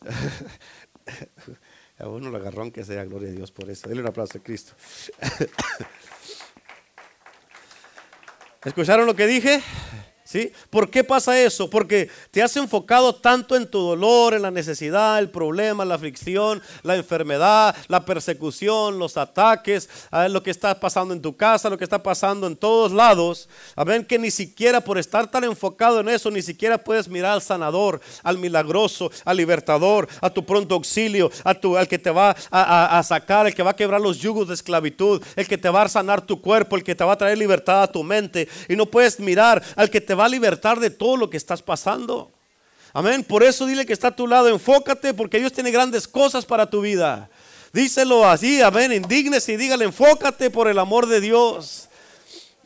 [1.98, 3.86] A uno lo agarrón que sea, gloria a Dios por eso.
[3.86, 4.72] Dele un aplauso a Cristo.
[8.64, 9.62] ¿Escucharon lo que dije?
[10.70, 11.68] ¿Por qué pasa eso?
[11.68, 16.62] Porque te has enfocado tanto en tu dolor, en la necesidad, el problema, la aflicción,
[16.82, 19.88] la enfermedad, la persecución, los ataques,
[20.30, 23.48] lo que está pasando en tu casa, lo que está pasando en todos lados.
[23.76, 27.42] Amén, que ni siquiera por estar tan enfocado en eso, ni siquiera puedes mirar al
[27.42, 32.34] sanador, al milagroso, al libertador, a tu pronto auxilio, a tu, al que te va
[32.50, 35.68] a, a sacar, el que va a quebrar los yugos de esclavitud, el que te
[35.68, 38.48] va a sanar tu cuerpo, el que te va a traer libertad a tu mente.
[38.68, 41.62] Y no puedes mirar al que te va a libertar de todo lo que estás
[41.62, 42.30] pasando.
[42.92, 43.24] Amén.
[43.24, 46.68] Por eso dile que está a tu lado, enfócate porque Dios tiene grandes cosas para
[46.68, 47.30] tu vida.
[47.72, 48.92] Díselo así, amén.
[48.92, 51.88] Indígnese y dígale, enfócate por el amor de Dios.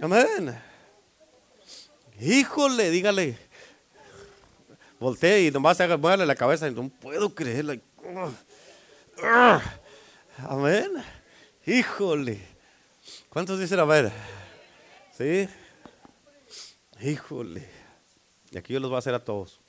[0.01, 0.61] Amén.
[2.21, 3.39] Híjole, dígale.
[4.99, 6.69] Voltee y nomás la cabeza.
[6.71, 7.75] No puedo creerlo.
[10.39, 10.91] Amén.
[11.67, 12.41] Híjole.
[13.29, 14.11] ¿Cuántos dicen a ver?
[15.17, 15.49] ¿Sí?
[17.01, 17.69] Híjole.
[18.51, 19.61] Y aquí yo los voy a hacer a todos.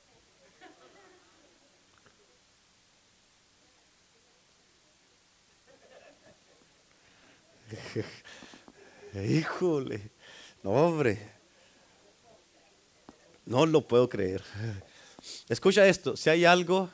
[9.14, 10.10] Híjole.
[10.62, 11.18] No, hombre.
[13.44, 14.42] No lo puedo creer.
[15.48, 16.16] Escucha esto.
[16.16, 16.90] Si hay algo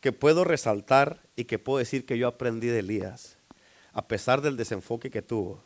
[0.00, 3.36] que puedo resaltar y que puedo decir que yo aprendí de Elías,
[3.92, 5.62] a pesar del desenfoque que tuvo,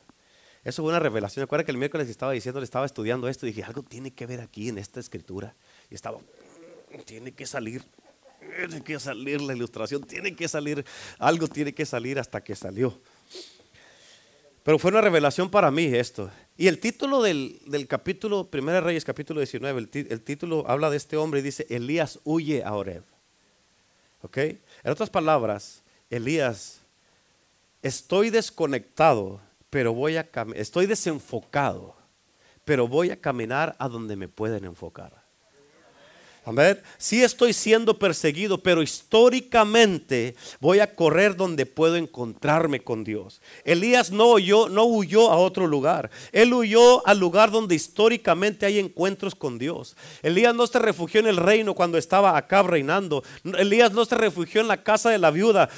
[0.64, 1.42] eso fue una revelación.
[1.42, 4.26] Acuerda que el miércoles estaba diciendo, le estaba estudiando esto y dije, algo tiene que
[4.26, 5.54] ver aquí en esta escritura.
[5.90, 6.18] Y estaba,
[7.04, 7.82] tiene que salir,
[8.40, 10.84] tiene que salir la ilustración, tiene que salir,
[11.18, 13.00] algo tiene que salir hasta que salió.
[14.62, 16.30] Pero fue una revelación para mí esto.
[16.56, 21.40] Y el título del, capítulo, Primera Reyes, capítulo 19, el, título habla de este hombre
[21.40, 23.02] y dice, Elías huye a Oreb.
[24.22, 24.36] ¿Ok?
[24.36, 24.60] En
[24.92, 26.82] otras palabras, Elías,
[27.82, 29.40] estoy desconectado
[29.72, 31.96] pero voy a estoy desenfocado,
[32.62, 35.21] pero voy a caminar a donde me pueden enfocar.
[36.50, 43.40] Ver, sí estoy siendo perseguido, pero históricamente voy a correr donde puedo encontrarme con Dios.
[43.64, 46.10] Elías no huyó, no huyó a otro lugar.
[46.32, 49.96] Él huyó al lugar donde históricamente hay encuentros con Dios.
[50.22, 53.22] Elías no se refugió en el reino cuando estaba acá reinando.
[53.44, 55.68] Elías no se refugió en la casa de la viuda,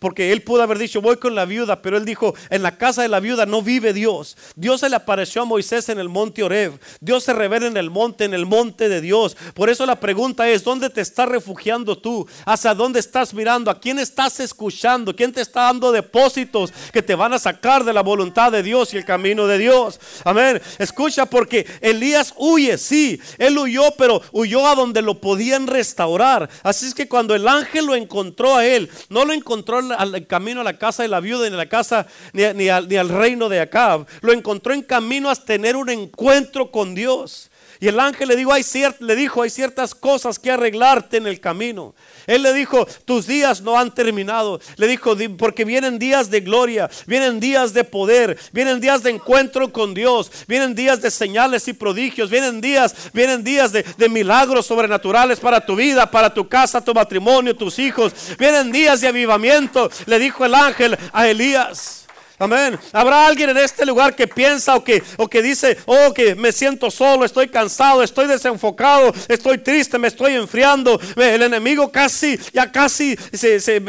[0.00, 3.02] porque él pudo haber dicho, voy con la viuda, pero él dijo, en la casa
[3.02, 4.36] de la viuda no vive Dios.
[4.56, 6.80] Dios se le apareció a Moisés en el monte Oreb.
[7.00, 9.36] Dios se revela en el monte, en el monte de Dios.
[9.54, 12.26] Por eso la pregunta es, ¿dónde te estás refugiando tú?
[12.46, 13.70] ¿Hacia dónde estás mirando?
[13.70, 15.14] ¿A quién estás escuchando?
[15.14, 18.94] ¿Quién te está dando depósitos que te van a sacar de la voluntad de Dios
[18.94, 20.00] y el camino de Dios?
[20.24, 20.62] Amén.
[20.78, 26.48] Escucha porque Elías huye, sí, él huyó, pero huyó a donde lo podían restaurar.
[26.62, 30.62] Así es que cuando el ángel lo encontró a él, no lo encontró al camino
[30.62, 33.50] a la casa de la viuda ni a la casa ni, al, ni al reino
[33.50, 37.47] de Acab, lo encontró en camino a tener un encuentro con Dios.
[37.80, 38.64] Y el ángel le dijo, hay
[39.00, 41.94] le dijo, hay ciertas cosas que arreglarte en el camino.
[42.26, 44.60] Él le dijo, tus días no han terminado.
[44.76, 49.72] Le dijo, porque vienen días de gloria, vienen días de poder, vienen días de encuentro
[49.72, 54.66] con Dios, vienen días de señales y prodigios, vienen días, vienen días de, de milagros
[54.66, 58.12] sobrenaturales para tu vida, para tu casa, tu matrimonio, tus hijos.
[58.38, 61.97] Vienen días de avivamiento, le dijo el ángel a Elías.
[62.40, 62.78] Amén.
[62.92, 66.52] Habrá alguien en este lugar que piensa o que, o que dice, oh, que me
[66.52, 71.00] siento solo, estoy cansado, estoy desenfocado, estoy triste, me estoy enfriando.
[71.16, 73.80] El enemigo casi, ya casi se,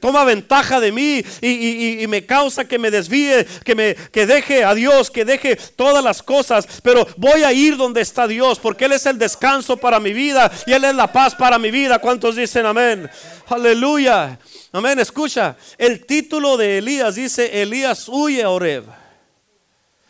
[0.00, 4.74] toma ventaja de mí y, me causa que me desvíe, que me que deje a
[4.74, 6.66] Dios, que deje todas las cosas.
[6.82, 10.50] Pero voy a ir donde está Dios, porque Él es el descanso para mi vida
[10.66, 12.00] y Él es la paz para mi vida.
[12.00, 13.08] ¿Cuántos dicen amén?
[13.46, 14.38] Aleluya.
[14.74, 19.01] Amén, escucha, el título de Elías dice, Elías huye a Oreb.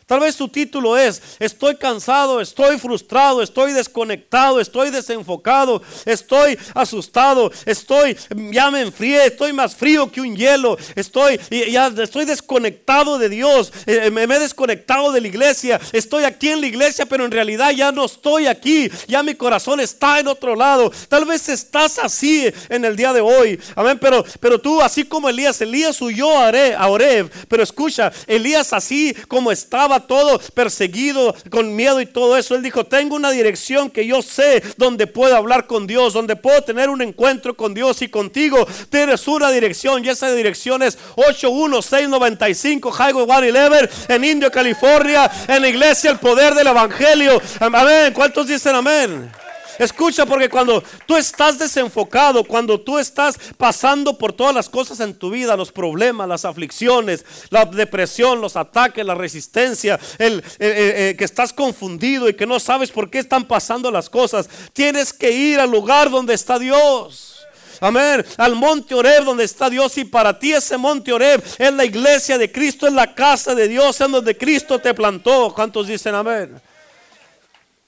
[0.06, 7.50] Tal vez su título es, estoy cansado, estoy frustrado, estoy desconectado, estoy desenfocado, estoy asustado,
[7.66, 8.16] estoy,
[8.50, 13.72] ya me enfrié, estoy más frío que un hielo, estoy, ya estoy desconectado de Dios,
[13.86, 17.70] eh, me, he desconectado de la iglesia, estoy aquí en la iglesia, pero en realidad
[17.70, 20.90] ya no estoy aquí, ya mi corazón está en otro lado.
[21.08, 25.28] Tal vez estás así en el día de hoy, amén, pero, pero tú, así como
[25.28, 32.00] Elías, Elías huyó a Oreb, pero escucha, Elías así como estaba todo perseguido, con miedo
[32.00, 35.86] y todo eso, él dijo, tengo una dirección que yo sé donde puedo hablar con
[35.86, 40.32] Dios, donde puedo tener un encuentro con Dios y contigo tienes una dirección y esa
[40.32, 47.40] dirección es 81695 Highway 111 en Indio, California, en la iglesia El Poder del Evangelio.
[47.60, 48.12] Amén.
[48.12, 49.41] ¿Cuántos dicen amén?
[49.78, 55.14] Escucha, porque cuando tú estás desenfocado, cuando tú estás pasando por todas las cosas en
[55.14, 61.52] tu vida, los problemas, las aflicciones, la depresión, los ataques, la resistencia, el, que estás
[61.52, 65.70] confundido y que no sabes por qué están pasando las cosas, tienes que ir al
[65.70, 67.46] lugar donde está Dios.
[67.80, 68.24] Amén.
[68.36, 69.98] Al monte Oreb donde está Dios.
[69.98, 73.66] Y para ti ese monte Oreb es la iglesia de Cristo, es la casa de
[73.66, 75.52] Dios, en donde Cristo te plantó.
[75.52, 76.60] ¿Cuántos dicen amén?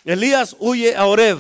[0.05, 1.38] Elías huye a Oreb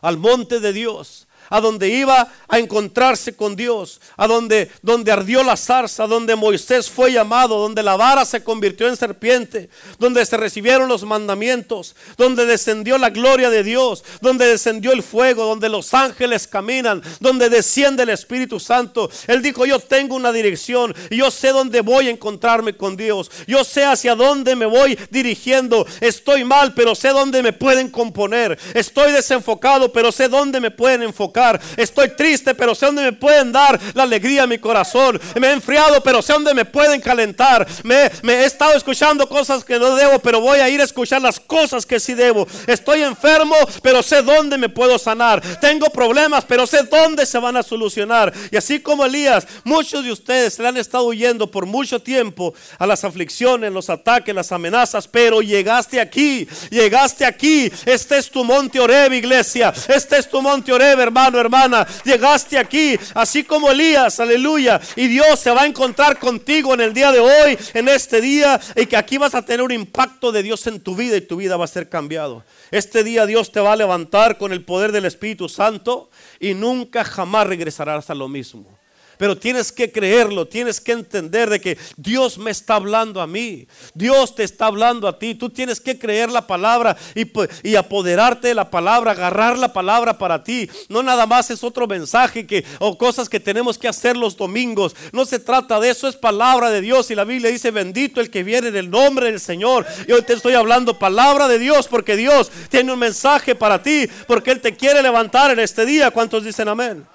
[0.00, 5.42] al monte de Dios a donde iba a encontrarse con Dios, a donde, donde ardió
[5.42, 10.38] la zarza, donde Moisés fue llamado, donde la vara se convirtió en serpiente, donde se
[10.38, 15.92] recibieron los mandamientos, donde descendió la gloria de Dios, donde descendió el fuego, donde los
[15.92, 19.10] ángeles caminan, donde desciende el Espíritu Santo.
[19.26, 20.70] Él dijo, yo tengo una dirección
[21.10, 23.30] yo sé dónde voy a encontrarme con Dios.
[23.46, 25.86] Yo sé hacia dónde me voy dirigiendo.
[26.00, 28.58] Estoy mal, pero sé dónde me pueden componer.
[28.74, 31.39] Estoy desenfocado, pero sé dónde me pueden enfocar.
[31.76, 35.20] Estoy triste, pero sé dónde me pueden dar la alegría a mi corazón.
[35.38, 37.66] Me he enfriado, pero sé dónde me pueden calentar.
[37.82, 41.40] Me, he estado escuchando cosas que no debo, pero voy a ir a escuchar las
[41.40, 42.46] cosas que sí debo.
[42.66, 45.40] Estoy enfermo, pero sé dónde me puedo sanar.
[45.60, 48.32] Tengo problemas, pero sé dónde se van a solucionar.
[48.50, 52.86] Y así como Elías, muchos de ustedes le han estado huyendo por mucho tiempo a
[52.86, 57.70] las aflicciones, los ataques, las amenazas, pero llegaste aquí, llegaste aquí.
[57.86, 59.72] Este es tu monte Oreb, iglesia.
[59.88, 61.86] Este es tu monte Oreb, hermano hermana.
[62.04, 64.80] Llegaste aquí, así como Elías, aleluya.
[64.96, 68.60] Y Dios se va a encontrar contigo en el día de hoy, en este día,
[68.74, 71.36] y que aquí vas a tener un impacto de Dios en tu vida y tu
[71.36, 72.44] vida va a ser cambiado.
[72.70, 77.04] Este día Dios te va a levantar con el poder del Espíritu Santo y nunca
[77.04, 78.79] jamás regresarás a lo mismo.
[79.20, 83.68] Pero tienes que creerlo, tienes que entender de que Dios me está hablando a mí,
[83.92, 88.54] Dios te está hablando a ti, tú tienes que creer la palabra y, apoderarte de
[88.54, 90.70] la palabra, agarrar la palabra para ti.
[90.88, 94.96] No nada más es otro mensaje que, o cosas que tenemos que hacer los domingos,
[95.12, 98.30] no se trata de eso, es palabra de Dios y la Biblia dice bendito el
[98.30, 99.84] que viene en el nombre del Señor.
[100.08, 104.08] Y hoy te estoy hablando palabra de Dios porque Dios tiene un mensaje para ti,
[104.26, 106.10] porque Él te quiere levantar en este día.
[106.10, 107.06] ¿Cuántos dicen amén?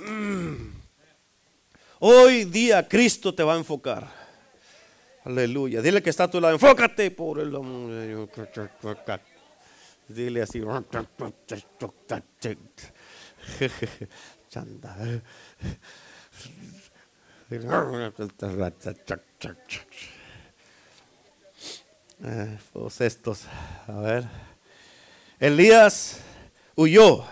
[0.00, 0.67] Mm.
[2.00, 4.06] Hoy día Cristo te va a enfocar.
[5.24, 5.82] Aleluya.
[5.82, 6.54] Dile que está a tu lado.
[6.54, 7.50] Enfócate por el
[10.06, 10.60] Dile así.
[22.24, 22.58] Eh,
[23.00, 23.44] estos.
[23.86, 24.24] A ver.
[25.40, 26.20] Elías
[26.74, 27.24] huyó,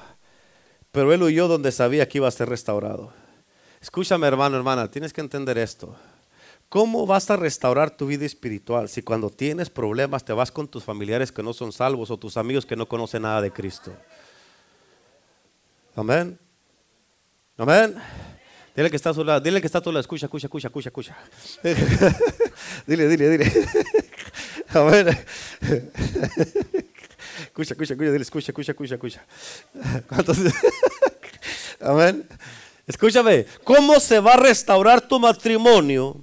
[0.92, 3.12] pero él huyó donde sabía que iba a ser restaurado.
[3.86, 5.94] Escúchame, hermano, hermana, tienes que entender esto.
[6.68, 10.82] ¿Cómo vas a restaurar tu vida espiritual si cuando tienes problemas te vas con tus
[10.82, 13.96] familiares que no son salvos o tus amigos que no conocen nada de Cristo?
[15.94, 16.36] Amén.
[17.56, 17.94] Amén.
[18.74, 20.66] Dile que está a su lado, dile que está a tu lado, escucha, escucha, escucha,
[20.66, 21.16] escucha, escucha.
[22.88, 23.52] dile, dile, dile.
[24.70, 25.06] Amén.
[27.44, 29.24] escucha, escucha, escucha, dile, escucha, escucha, escucha, escucha.
[30.08, 30.38] ¿Cuántos?
[31.80, 32.26] Amén.
[32.86, 36.16] Escúchame, ¿cómo se va a restaurar tu matrimonio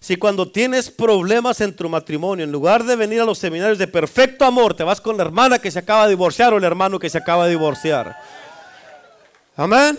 [0.00, 3.88] si cuando tienes problemas en tu matrimonio, en lugar de venir a los seminarios de
[3.88, 6.98] perfecto amor, te vas con la hermana que se acaba de divorciar o el hermano
[6.98, 8.16] que se acaba de divorciar?
[9.56, 9.98] Amén.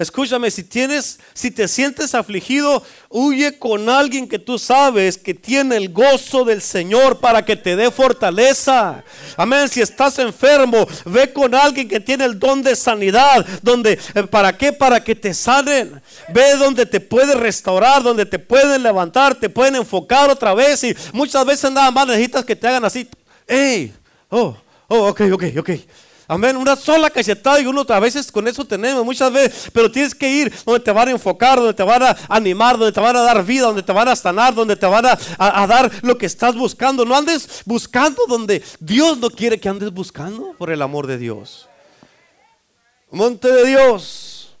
[0.00, 5.76] Escúchame, si tienes, si te sientes afligido, huye con alguien que tú sabes que tiene
[5.76, 9.04] el gozo del Señor para que te dé fortaleza.
[9.36, 9.68] Amén.
[9.68, 14.56] Si estás enfermo, ve con alguien que tiene el don de sanidad, donde eh, para
[14.56, 14.72] qué?
[14.72, 16.00] Para que te sanen.
[16.32, 20.96] Ve donde te puede restaurar, donde te pueden levantar, te pueden enfocar otra vez y
[21.12, 23.06] muchas veces nada más necesitas que te hagan así.
[23.46, 23.92] Hey,
[24.30, 24.56] oh,
[24.88, 25.70] oh, ok, ok, ok.
[26.30, 26.56] Amén.
[26.56, 29.68] Una sola cachetada y uno a veces con eso tenemos muchas veces.
[29.72, 32.92] Pero tienes que ir donde te van a enfocar, donde te van a animar, donde
[32.92, 35.90] te van a dar vida, donde te van a sanar, donde te van a, dar
[36.02, 37.04] lo que estás buscando.
[37.04, 41.68] No andes buscando donde Dios no quiere que andes buscando por el amor de Dios.
[43.10, 44.54] Monte de Dios.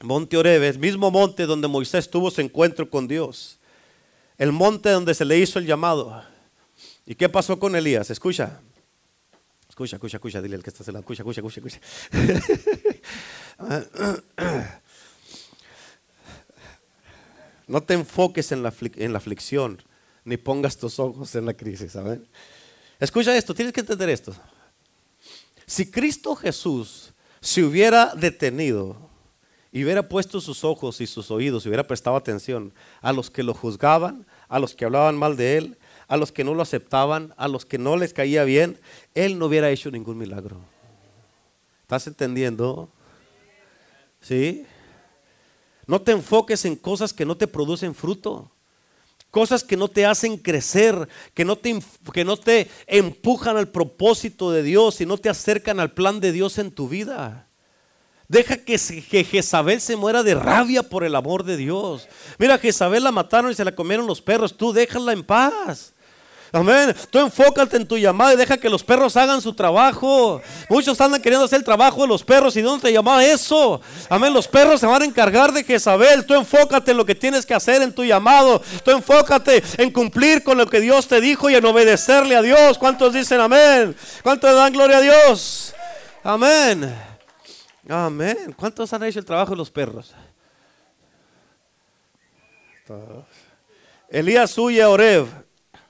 [0.00, 3.58] Monte Oreb, mismo monte donde Moisés tuvo su encuentro con Dios.
[4.38, 6.24] El monte donde se le hizo el llamado.
[7.04, 8.08] ¿Y qué pasó con Elías?
[8.08, 8.60] Escucha.
[9.74, 11.80] Escucha, escucha, escucha, dile al que está lado, escucha, escucha, escucha, escucha.
[17.66, 19.82] No te enfoques en la, en la aflicción,
[20.24, 22.24] ni pongas tus ojos en la crisis, ¿saben?
[23.00, 24.32] Escucha esto, tienes que entender esto.
[25.66, 29.10] Si Cristo Jesús se hubiera detenido
[29.72, 33.42] y hubiera puesto sus ojos y sus oídos y hubiera prestado atención a los que
[33.42, 37.34] lo juzgaban, a los que hablaban mal de él, a los que no lo aceptaban,
[37.36, 38.78] a los que no les caía bien,
[39.14, 40.58] Él no hubiera hecho ningún milagro.
[41.82, 42.88] ¿Estás entendiendo?
[44.20, 44.66] ¿Sí?
[45.86, 48.50] No te enfoques en cosas que no te producen fruto.
[49.30, 51.78] Cosas que no te hacen crecer, que no te,
[52.12, 56.30] que no te empujan al propósito de Dios y no te acercan al plan de
[56.30, 57.48] Dios en tu vida.
[58.28, 58.78] Deja que,
[59.10, 62.08] que, Jezabel se muera de rabia por el amor de Dios.
[62.38, 64.56] Mira, Jezabel la mataron y se la comieron los perros.
[64.56, 65.93] Tú déjala en paz.
[66.54, 66.94] Amén.
[67.10, 70.40] Tú enfócate en tu llamada y deja que los perros hagan su trabajo.
[70.70, 73.80] Muchos andan queriendo hacer el trabajo de los perros y ¿dónde te llamaba eso?
[74.08, 74.32] Amén.
[74.32, 76.24] Los perros se van a encargar de Jezabel.
[76.24, 78.62] Tú enfócate en lo que tienes que hacer en tu llamado.
[78.84, 82.78] Tú enfócate en cumplir con lo que Dios te dijo y en obedecerle a Dios.
[82.78, 83.96] ¿Cuántos dicen amén?
[84.22, 85.74] ¿Cuántos dan gloria a Dios?
[86.22, 86.94] Amén.
[87.88, 88.54] Amén.
[88.56, 90.14] ¿Cuántos han hecho el trabajo de los perros?
[94.08, 95.43] Elías huye a Oreb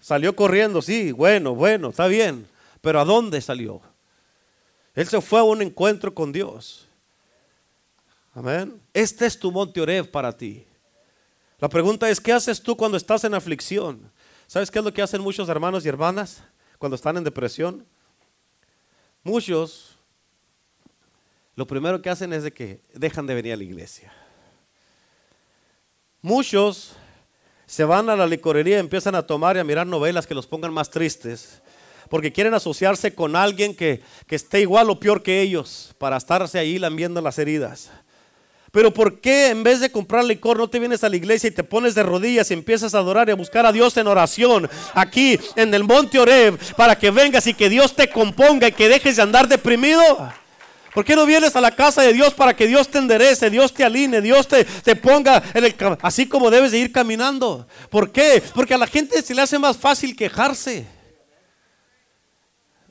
[0.05, 2.47] Salió corriendo, sí, bueno, bueno, está bien.
[2.83, 3.81] Pero ¿a dónde salió?
[4.95, 6.87] Él se fue a un encuentro con Dios.
[8.35, 8.79] Amén.
[8.93, 10.67] Este es tu monte Oreb para ti.
[11.59, 14.13] La pregunta es, ¿qué haces tú cuando estás en aflicción?
[14.47, 16.45] ¿Sabes qué es lo que hacen muchos hermanos y hermanas
[16.79, 17.87] cuando están en depresión?
[19.23, 19.97] Muchos,
[21.57, 24.13] lo primero que hacen es de que dejan de venir a la iglesia.
[26.21, 26.95] Muchos
[27.75, 30.73] se van a la licorería, empiezan a tomar y a mirar novelas que los pongan
[30.73, 31.61] más tristes,
[32.09, 36.79] porque quieren asociarse con alguien que, esté igual o peor que ellos, para estarse ahí
[36.79, 37.91] lambiendo las heridas.
[38.71, 41.51] Pero ¿por qué en vez de comprar licor no te vienes a la iglesia y
[41.51, 44.71] te pones de rodillas y empiezas a adorar y a buscar a Dios en oración
[44.95, 48.89] aquí en el monte Oreb para que vengas y que Dios te componga y que
[48.89, 50.33] dejes de andar deprimido?
[50.95, 53.75] ¿Por qué no vienes a la casa de Dios para que Dios te enderece, Dios
[53.75, 57.67] te alinee, Dios te, te ponga en el, así como debes de ir caminando?
[57.91, 58.41] ¿Por qué?
[58.55, 60.87] Porque a la gente se le hace más fácil quejarse.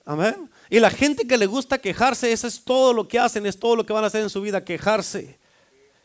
[0.05, 0.49] Amén.
[0.69, 3.77] Y la gente que le gusta quejarse, eso es todo lo que hacen, es todo
[3.77, 5.39] lo que van a hacer en su vida, quejarse.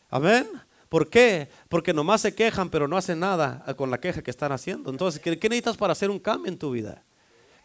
[0.09, 0.47] Amén.
[0.87, 1.49] ¿Por qué?
[1.67, 4.89] Porque nomás se quejan, pero no hacen nada con la queja que están haciendo.
[4.89, 7.03] Entonces, ¿qué, necesitas para hacer un cambio en tu vida?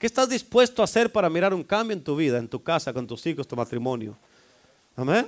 [0.04, 2.92] ¿Qué estás dispuesto a hacer para mirar un cambio en tu vida, en tu casa,
[2.92, 4.14] con tus hijos, tu matrimonio?
[4.94, 5.26] Amén.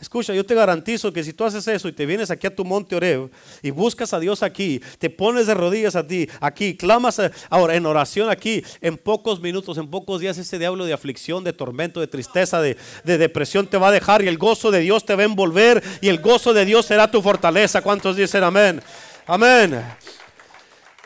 [0.00, 2.64] Escucha, yo te garantizo que si tú haces eso y te vienes aquí a tu
[2.64, 3.30] monte Oreo
[3.60, 7.20] y buscas a Dios aquí, te pones de rodillas a ti, aquí, clamas
[7.50, 11.52] ahora en oración aquí, en pocos minutos, en pocos días ese diablo de aflicción, de
[11.52, 15.04] tormento, de tristeza, de, de depresión te va a dejar y el gozo de Dios
[15.04, 17.82] te va a envolver y el gozo de Dios será tu fortaleza.
[17.82, 18.80] ¿Cuántos dicen amén?
[19.26, 19.78] Amén.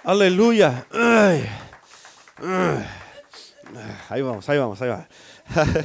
[0.05, 0.87] Aleluya.
[4.09, 5.09] Ahí vamos, ahí vamos, ahí va.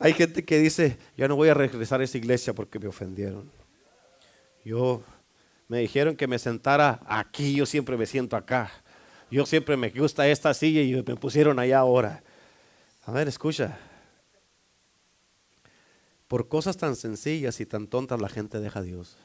[0.00, 3.50] Hay gente que dice, ya no voy a regresar a esa iglesia porque me ofendieron.
[4.64, 5.02] Yo,
[5.66, 8.70] me dijeron que me sentara aquí, yo siempre me siento acá.
[9.30, 12.22] Yo siempre me gusta esta silla y me pusieron allá ahora.
[13.04, 13.76] A ver, escucha.
[16.28, 19.16] Por cosas tan sencillas y tan tontas la gente deja a Dios.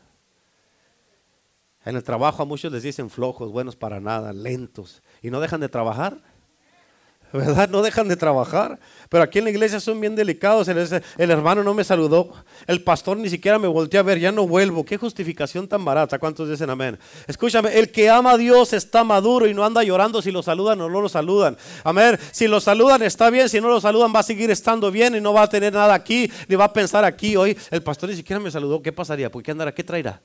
[1.85, 5.01] En el trabajo a muchos les dicen flojos, buenos para nada, lentos.
[5.21, 6.17] Y no dejan de trabajar.
[7.33, 7.67] ¿verdad?
[7.67, 8.79] No dejan de trabajar.
[9.09, 10.67] Pero aquí en la iglesia son bien delicados.
[10.67, 12.31] El, hermano no me saludó.
[12.67, 14.19] El pastor ni siquiera me volteó a ver.
[14.19, 14.85] Ya no vuelvo.
[14.85, 16.19] Qué justificación tan barata.
[16.19, 16.99] ¿Cuántos dicen amén?
[17.25, 20.79] Escúchame, el que ama a Dios está maduro y no anda llorando si lo saludan
[20.81, 21.57] o no lo saludan.
[21.83, 22.19] Amén.
[22.31, 23.49] Si lo saludan está bien.
[23.49, 25.95] Si no lo saludan va a seguir estando bien y no va a tener nada
[25.95, 26.31] aquí.
[26.47, 27.35] Ni va a pensar aquí.
[27.35, 28.79] Hoy el pastor ni siquiera me saludó.
[28.79, 29.31] ¿Qué pasaría?
[29.31, 29.73] ¿Por qué andará?
[29.73, 30.21] ¿Qué traerá?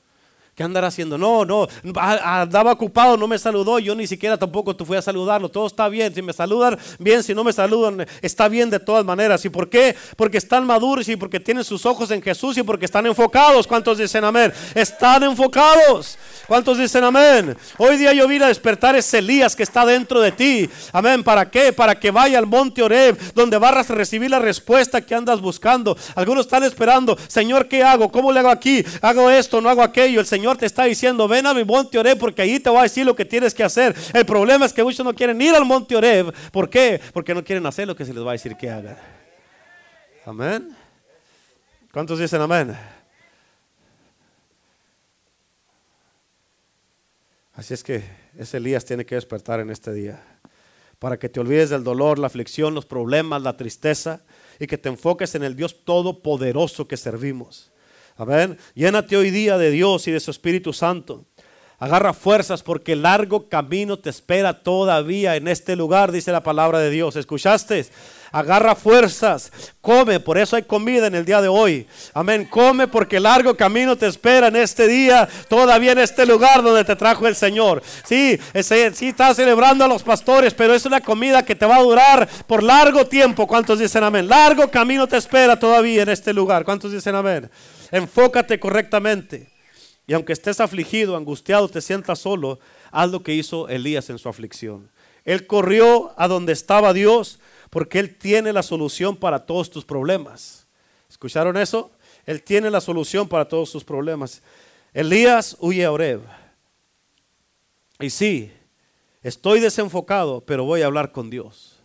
[0.59, 1.16] ¿Qué andará haciendo?
[1.16, 1.68] No, no,
[2.00, 5.88] andaba ocupado, no me saludó, yo ni siquiera tampoco te fui a saludarlo, todo está
[5.88, 9.44] bien, si me saludan, bien, si no me saludan, está bien de todas maneras.
[9.44, 9.94] ¿Y por qué?
[10.16, 13.68] Porque están maduros y porque tienen sus ojos en Jesús y porque están enfocados.
[13.68, 14.52] ¿Cuántos dicen amén?
[14.74, 16.18] Están enfocados.
[16.48, 17.56] ¿Cuántos dicen amén?
[17.76, 20.68] Hoy día yo vine a despertar ese Elías que está dentro de ti.
[20.92, 21.22] Amén.
[21.22, 21.72] ¿Para qué?
[21.72, 25.96] Para que vaya al monte Oreb, donde vas a recibir la respuesta que andas buscando.
[26.16, 28.11] Algunos están esperando, Señor, ¿qué hago?
[28.11, 28.84] ¿Cómo le hago aquí?
[29.02, 30.18] Hago esto, no hago aquello.
[30.18, 32.82] El Señor te está diciendo, ven a mi monte Oreb porque ahí te voy a
[32.82, 33.94] decir lo que tienes que hacer.
[34.14, 36.32] El problema es que muchos no quieren ir al monte Oreb.
[36.51, 37.01] ¿Por qué?
[37.12, 38.96] Porque no quieren hacer lo que se les va a decir que hagan.
[40.24, 40.76] Amén.
[41.92, 42.76] ¿Cuántos dicen amén?
[47.55, 48.05] Así es que
[48.38, 50.22] ese Elías tiene que despertar en este día.
[51.01, 54.20] Para que te olvides del dolor, la aflicción, los problemas, la tristeza
[54.61, 57.72] y que te enfoques en el Dios todopoderoso que servimos.
[58.19, 58.59] Amén.
[58.75, 61.25] Llénate hoy día de Dios y de su Espíritu Santo.
[61.79, 66.91] Agarra fuerzas porque largo camino te espera todavía en este lugar, dice la palabra de
[66.91, 67.14] Dios.
[67.14, 67.87] ¿Escuchaste?
[68.33, 71.87] Agarra fuerzas, come, por eso hay comida en el día de hoy.
[72.12, 76.85] Amén, come porque largo camino te espera en este día, todavía en este lugar donde
[76.85, 77.81] te trajo el Señor.
[78.05, 81.77] Sí, ese, sí está celebrando a los pastores, pero es una comida que te va
[81.77, 83.47] a durar por largo tiempo.
[83.47, 84.27] ¿Cuántos dicen amén?
[84.27, 86.64] Largo camino te espera todavía en este lugar.
[86.64, 87.49] ¿Cuántos dicen amén?
[87.91, 89.49] Enfócate correctamente.
[90.07, 92.59] Y aunque estés afligido, angustiado, te sientas solo,
[92.91, 94.91] haz lo que hizo Elías en su aflicción.
[95.24, 100.66] Él corrió a donde estaba Dios porque Él tiene la solución para todos tus problemas.
[101.11, 101.91] ¿Escucharon eso?
[102.24, 104.43] Él tiene la solución para todos tus problemas.
[104.95, 106.22] Elías huye a Oreb.
[108.01, 108.53] Y sí,
[109.22, 111.78] estoy desenfocado, pero voy a hablar con Dios.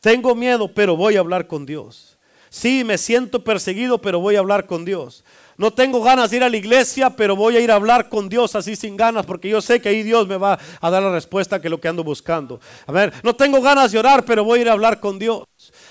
[0.00, 2.16] Tengo miedo, pero voy a hablar con Dios.
[2.48, 5.24] Sí, me siento perseguido, pero voy a hablar con Dios.
[5.58, 8.28] No tengo ganas de ir a la iglesia, pero voy a ir a hablar con
[8.28, 11.10] Dios así sin ganas, porque yo sé que ahí Dios me va a dar la
[11.10, 12.60] respuesta que es lo que ando buscando.
[12.86, 15.44] A ver, no tengo ganas de orar, pero voy a ir a hablar con Dios.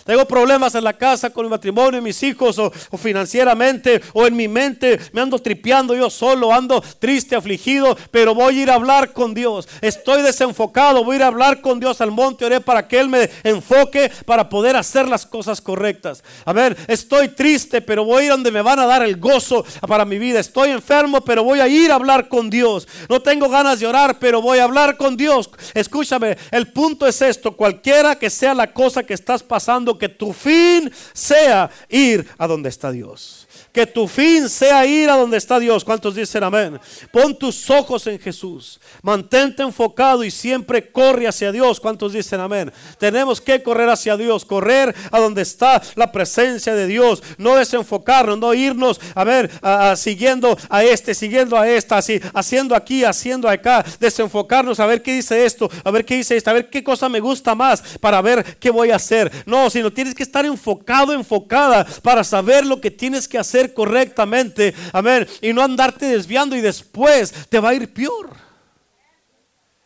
[0.06, 4.48] Tengo problemas en la casa con el matrimonio, mis hijos, o, financieramente, o en mi
[4.48, 5.00] mente.
[5.14, 9.34] Me ando tripeando yo solo, ando triste, afligido, pero voy a ir a hablar con
[9.34, 9.68] Dios.
[9.82, 13.10] Estoy desenfocado, voy a ir a hablar con Dios al monte, oré para que Él
[13.10, 16.24] me enfoque para poder hacer las cosas correctas.
[16.46, 19.66] A ver, estoy triste, pero voy a ir donde me van a dar el gozo
[19.88, 20.40] para mi vida.
[20.40, 22.88] Estoy enfermo, pero voy a ir a hablar con Dios.
[23.10, 25.50] No tengo ganas de orar, pero voy a hablar con Dios.
[25.74, 29.65] Escúchame, el punto es esto, cualquiera que sea la cosa que estás pasando,
[29.98, 33.45] que tu fin sea ir a donde está Dios.
[33.76, 35.84] Que tu fin sea ir a donde está Dios.
[35.84, 36.80] ¿Cuántos dicen amén?
[37.12, 38.80] Pon tus ojos en Jesús.
[39.02, 41.82] Mantente enfocado y siempre corre hacia Dios.
[41.82, 42.72] ¿Cuántos dicen amén?
[42.98, 47.22] Tenemos que correr hacia Dios, correr a donde está la presencia de Dios.
[47.38, 49.52] No desenfocarnos, no irnos a ver,
[49.98, 53.84] siguiendo a este, siguiendo a esta, así, haciendo aquí, haciendo acá.
[54.00, 57.10] Desenfocarnos a ver qué dice esto, a ver qué dice esto, a ver qué cosa
[57.10, 59.30] me gusta más para ver qué voy a hacer.
[59.46, 64.74] No, sino tienes que estar enfocado, enfocada para saber lo que tienes que hacer correctamente.
[64.94, 65.28] Amén.
[65.42, 68.30] Y no andarte desviando y después te va a ir peor.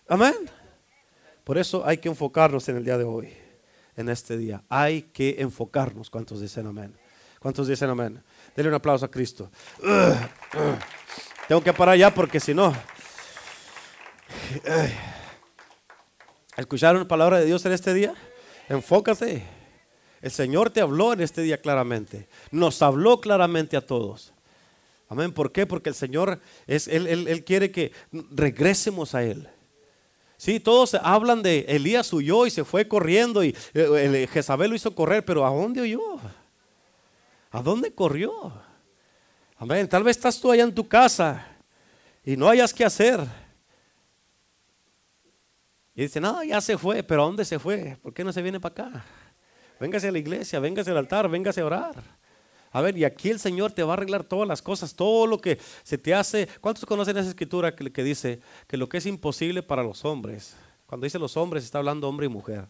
[0.07, 0.35] Amén.
[1.43, 3.33] Por eso hay que enfocarnos en el día de hoy,
[3.95, 4.63] en este día.
[4.69, 6.09] Hay que enfocarnos.
[6.09, 6.95] ¿Cuántos dicen amén?
[7.39, 8.21] ¿Cuántos dicen amén?
[8.55, 9.49] Denle un aplauso a Cristo.
[11.47, 12.73] Tengo que parar ya porque si no...
[16.57, 18.13] ¿Escucharon la palabra de Dios en este día?
[18.67, 19.58] Enfócate.
[20.21, 22.27] El Señor te habló en este día claramente.
[22.51, 24.33] Nos habló claramente a todos.
[25.07, 25.33] Amén.
[25.33, 25.65] ¿Por qué?
[25.65, 27.91] Porque el Señor es, él, él, quiere que
[28.31, 29.49] regresemos a Él.
[30.37, 34.95] Sí, todos hablan de Elías huyó y se fue corriendo y eh, Jezabel lo hizo
[34.95, 35.99] correr, pero ¿a dónde huyó?
[37.51, 38.53] ¿A dónde corrió?
[39.57, 39.89] Amén.
[39.89, 41.45] Tal vez estás tú allá en tu casa
[42.23, 43.19] y no hayas que hacer.
[45.95, 47.97] Y dice, no, ya se fue, pero ¿a dónde se fue?
[48.01, 49.05] ¿Por qué no se viene para acá?
[49.79, 52.03] Véngase a la iglesia, véngase al altar, véngase a orar.
[52.71, 55.39] A ver, y aquí el Señor te va a arreglar todas las cosas, todo lo
[55.39, 56.47] que se te hace.
[56.61, 60.55] ¿Cuántos conocen esa escritura que, que dice que lo que es imposible para los hombres?
[60.85, 62.67] Cuando dice los hombres, está hablando hombre y mujer.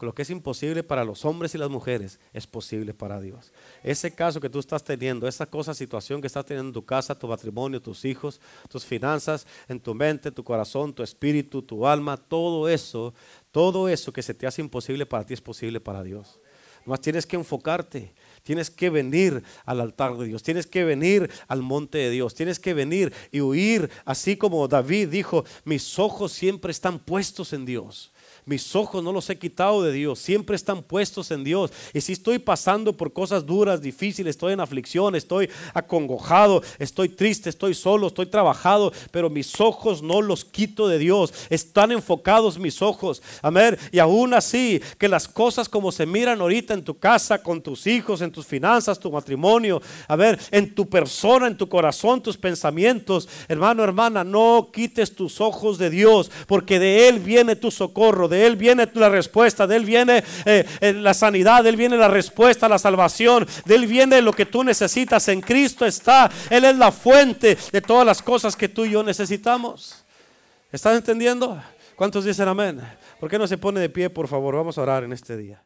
[0.00, 3.52] Lo que es imposible para los hombres y las mujeres es posible para Dios.
[3.82, 7.18] Ese caso que tú estás teniendo, esa cosa, situación que estás teniendo en tu casa,
[7.18, 8.38] tu matrimonio, tus hijos,
[8.68, 13.14] tus finanzas, en tu mente, tu corazón, tu espíritu, tu alma, todo eso,
[13.50, 16.38] todo eso que se te hace imposible para ti es posible para Dios.
[16.84, 18.12] Más tienes que enfocarte,
[18.42, 22.58] tienes que venir al altar de Dios, tienes que venir al monte de Dios, tienes
[22.58, 28.12] que venir y huir, así como David dijo, mis ojos siempre están puestos en Dios.
[28.50, 31.70] Mis ojos no los he quitado de Dios, siempre están puestos en Dios.
[31.94, 37.48] Y si estoy pasando por cosas duras, difíciles, estoy en aflicción, estoy acongojado, estoy triste,
[37.48, 41.32] estoy solo, estoy trabajado, pero mis ojos no los quito de Dios.
[41.48, 43.22] Están enfocados mis ojos.
[43.40, 43.78] Amén.
[43.92, 47.86] Y aún así, que las cosas como se miran ahorita en tu casa, con tus
[47.86, 52.36] hijos, en tus finanzas, tu matrimonio, a ver, en tu persona, en tu corazón, tus
[52.36, 58.26] pensamientos, hermano, hermana, no quites tus ojos de Dios, porque de Él viene tu socorro
[58.46, 62.08] Él viene la respuesta, de Él viene eh, eh, la sanidad, de Él viene la
[62.08, 65.28] respuesta, la salvación, de Él viene lo que tú necesitas.
[65.28, 69.02] En Cristo está, Él es la fuente de todas las cosas que tú y yo
[69.02, 70.04] necesitamos.
[70.72, 71.60] ¿Estás entendiendo?
[71.96, 72.80] ¿Cuántos dicen amén?
[73.18, 74.56] ¿Por qué no se pone de pie, por favor?
[74.56, 75.62] Vamos a orar en este día.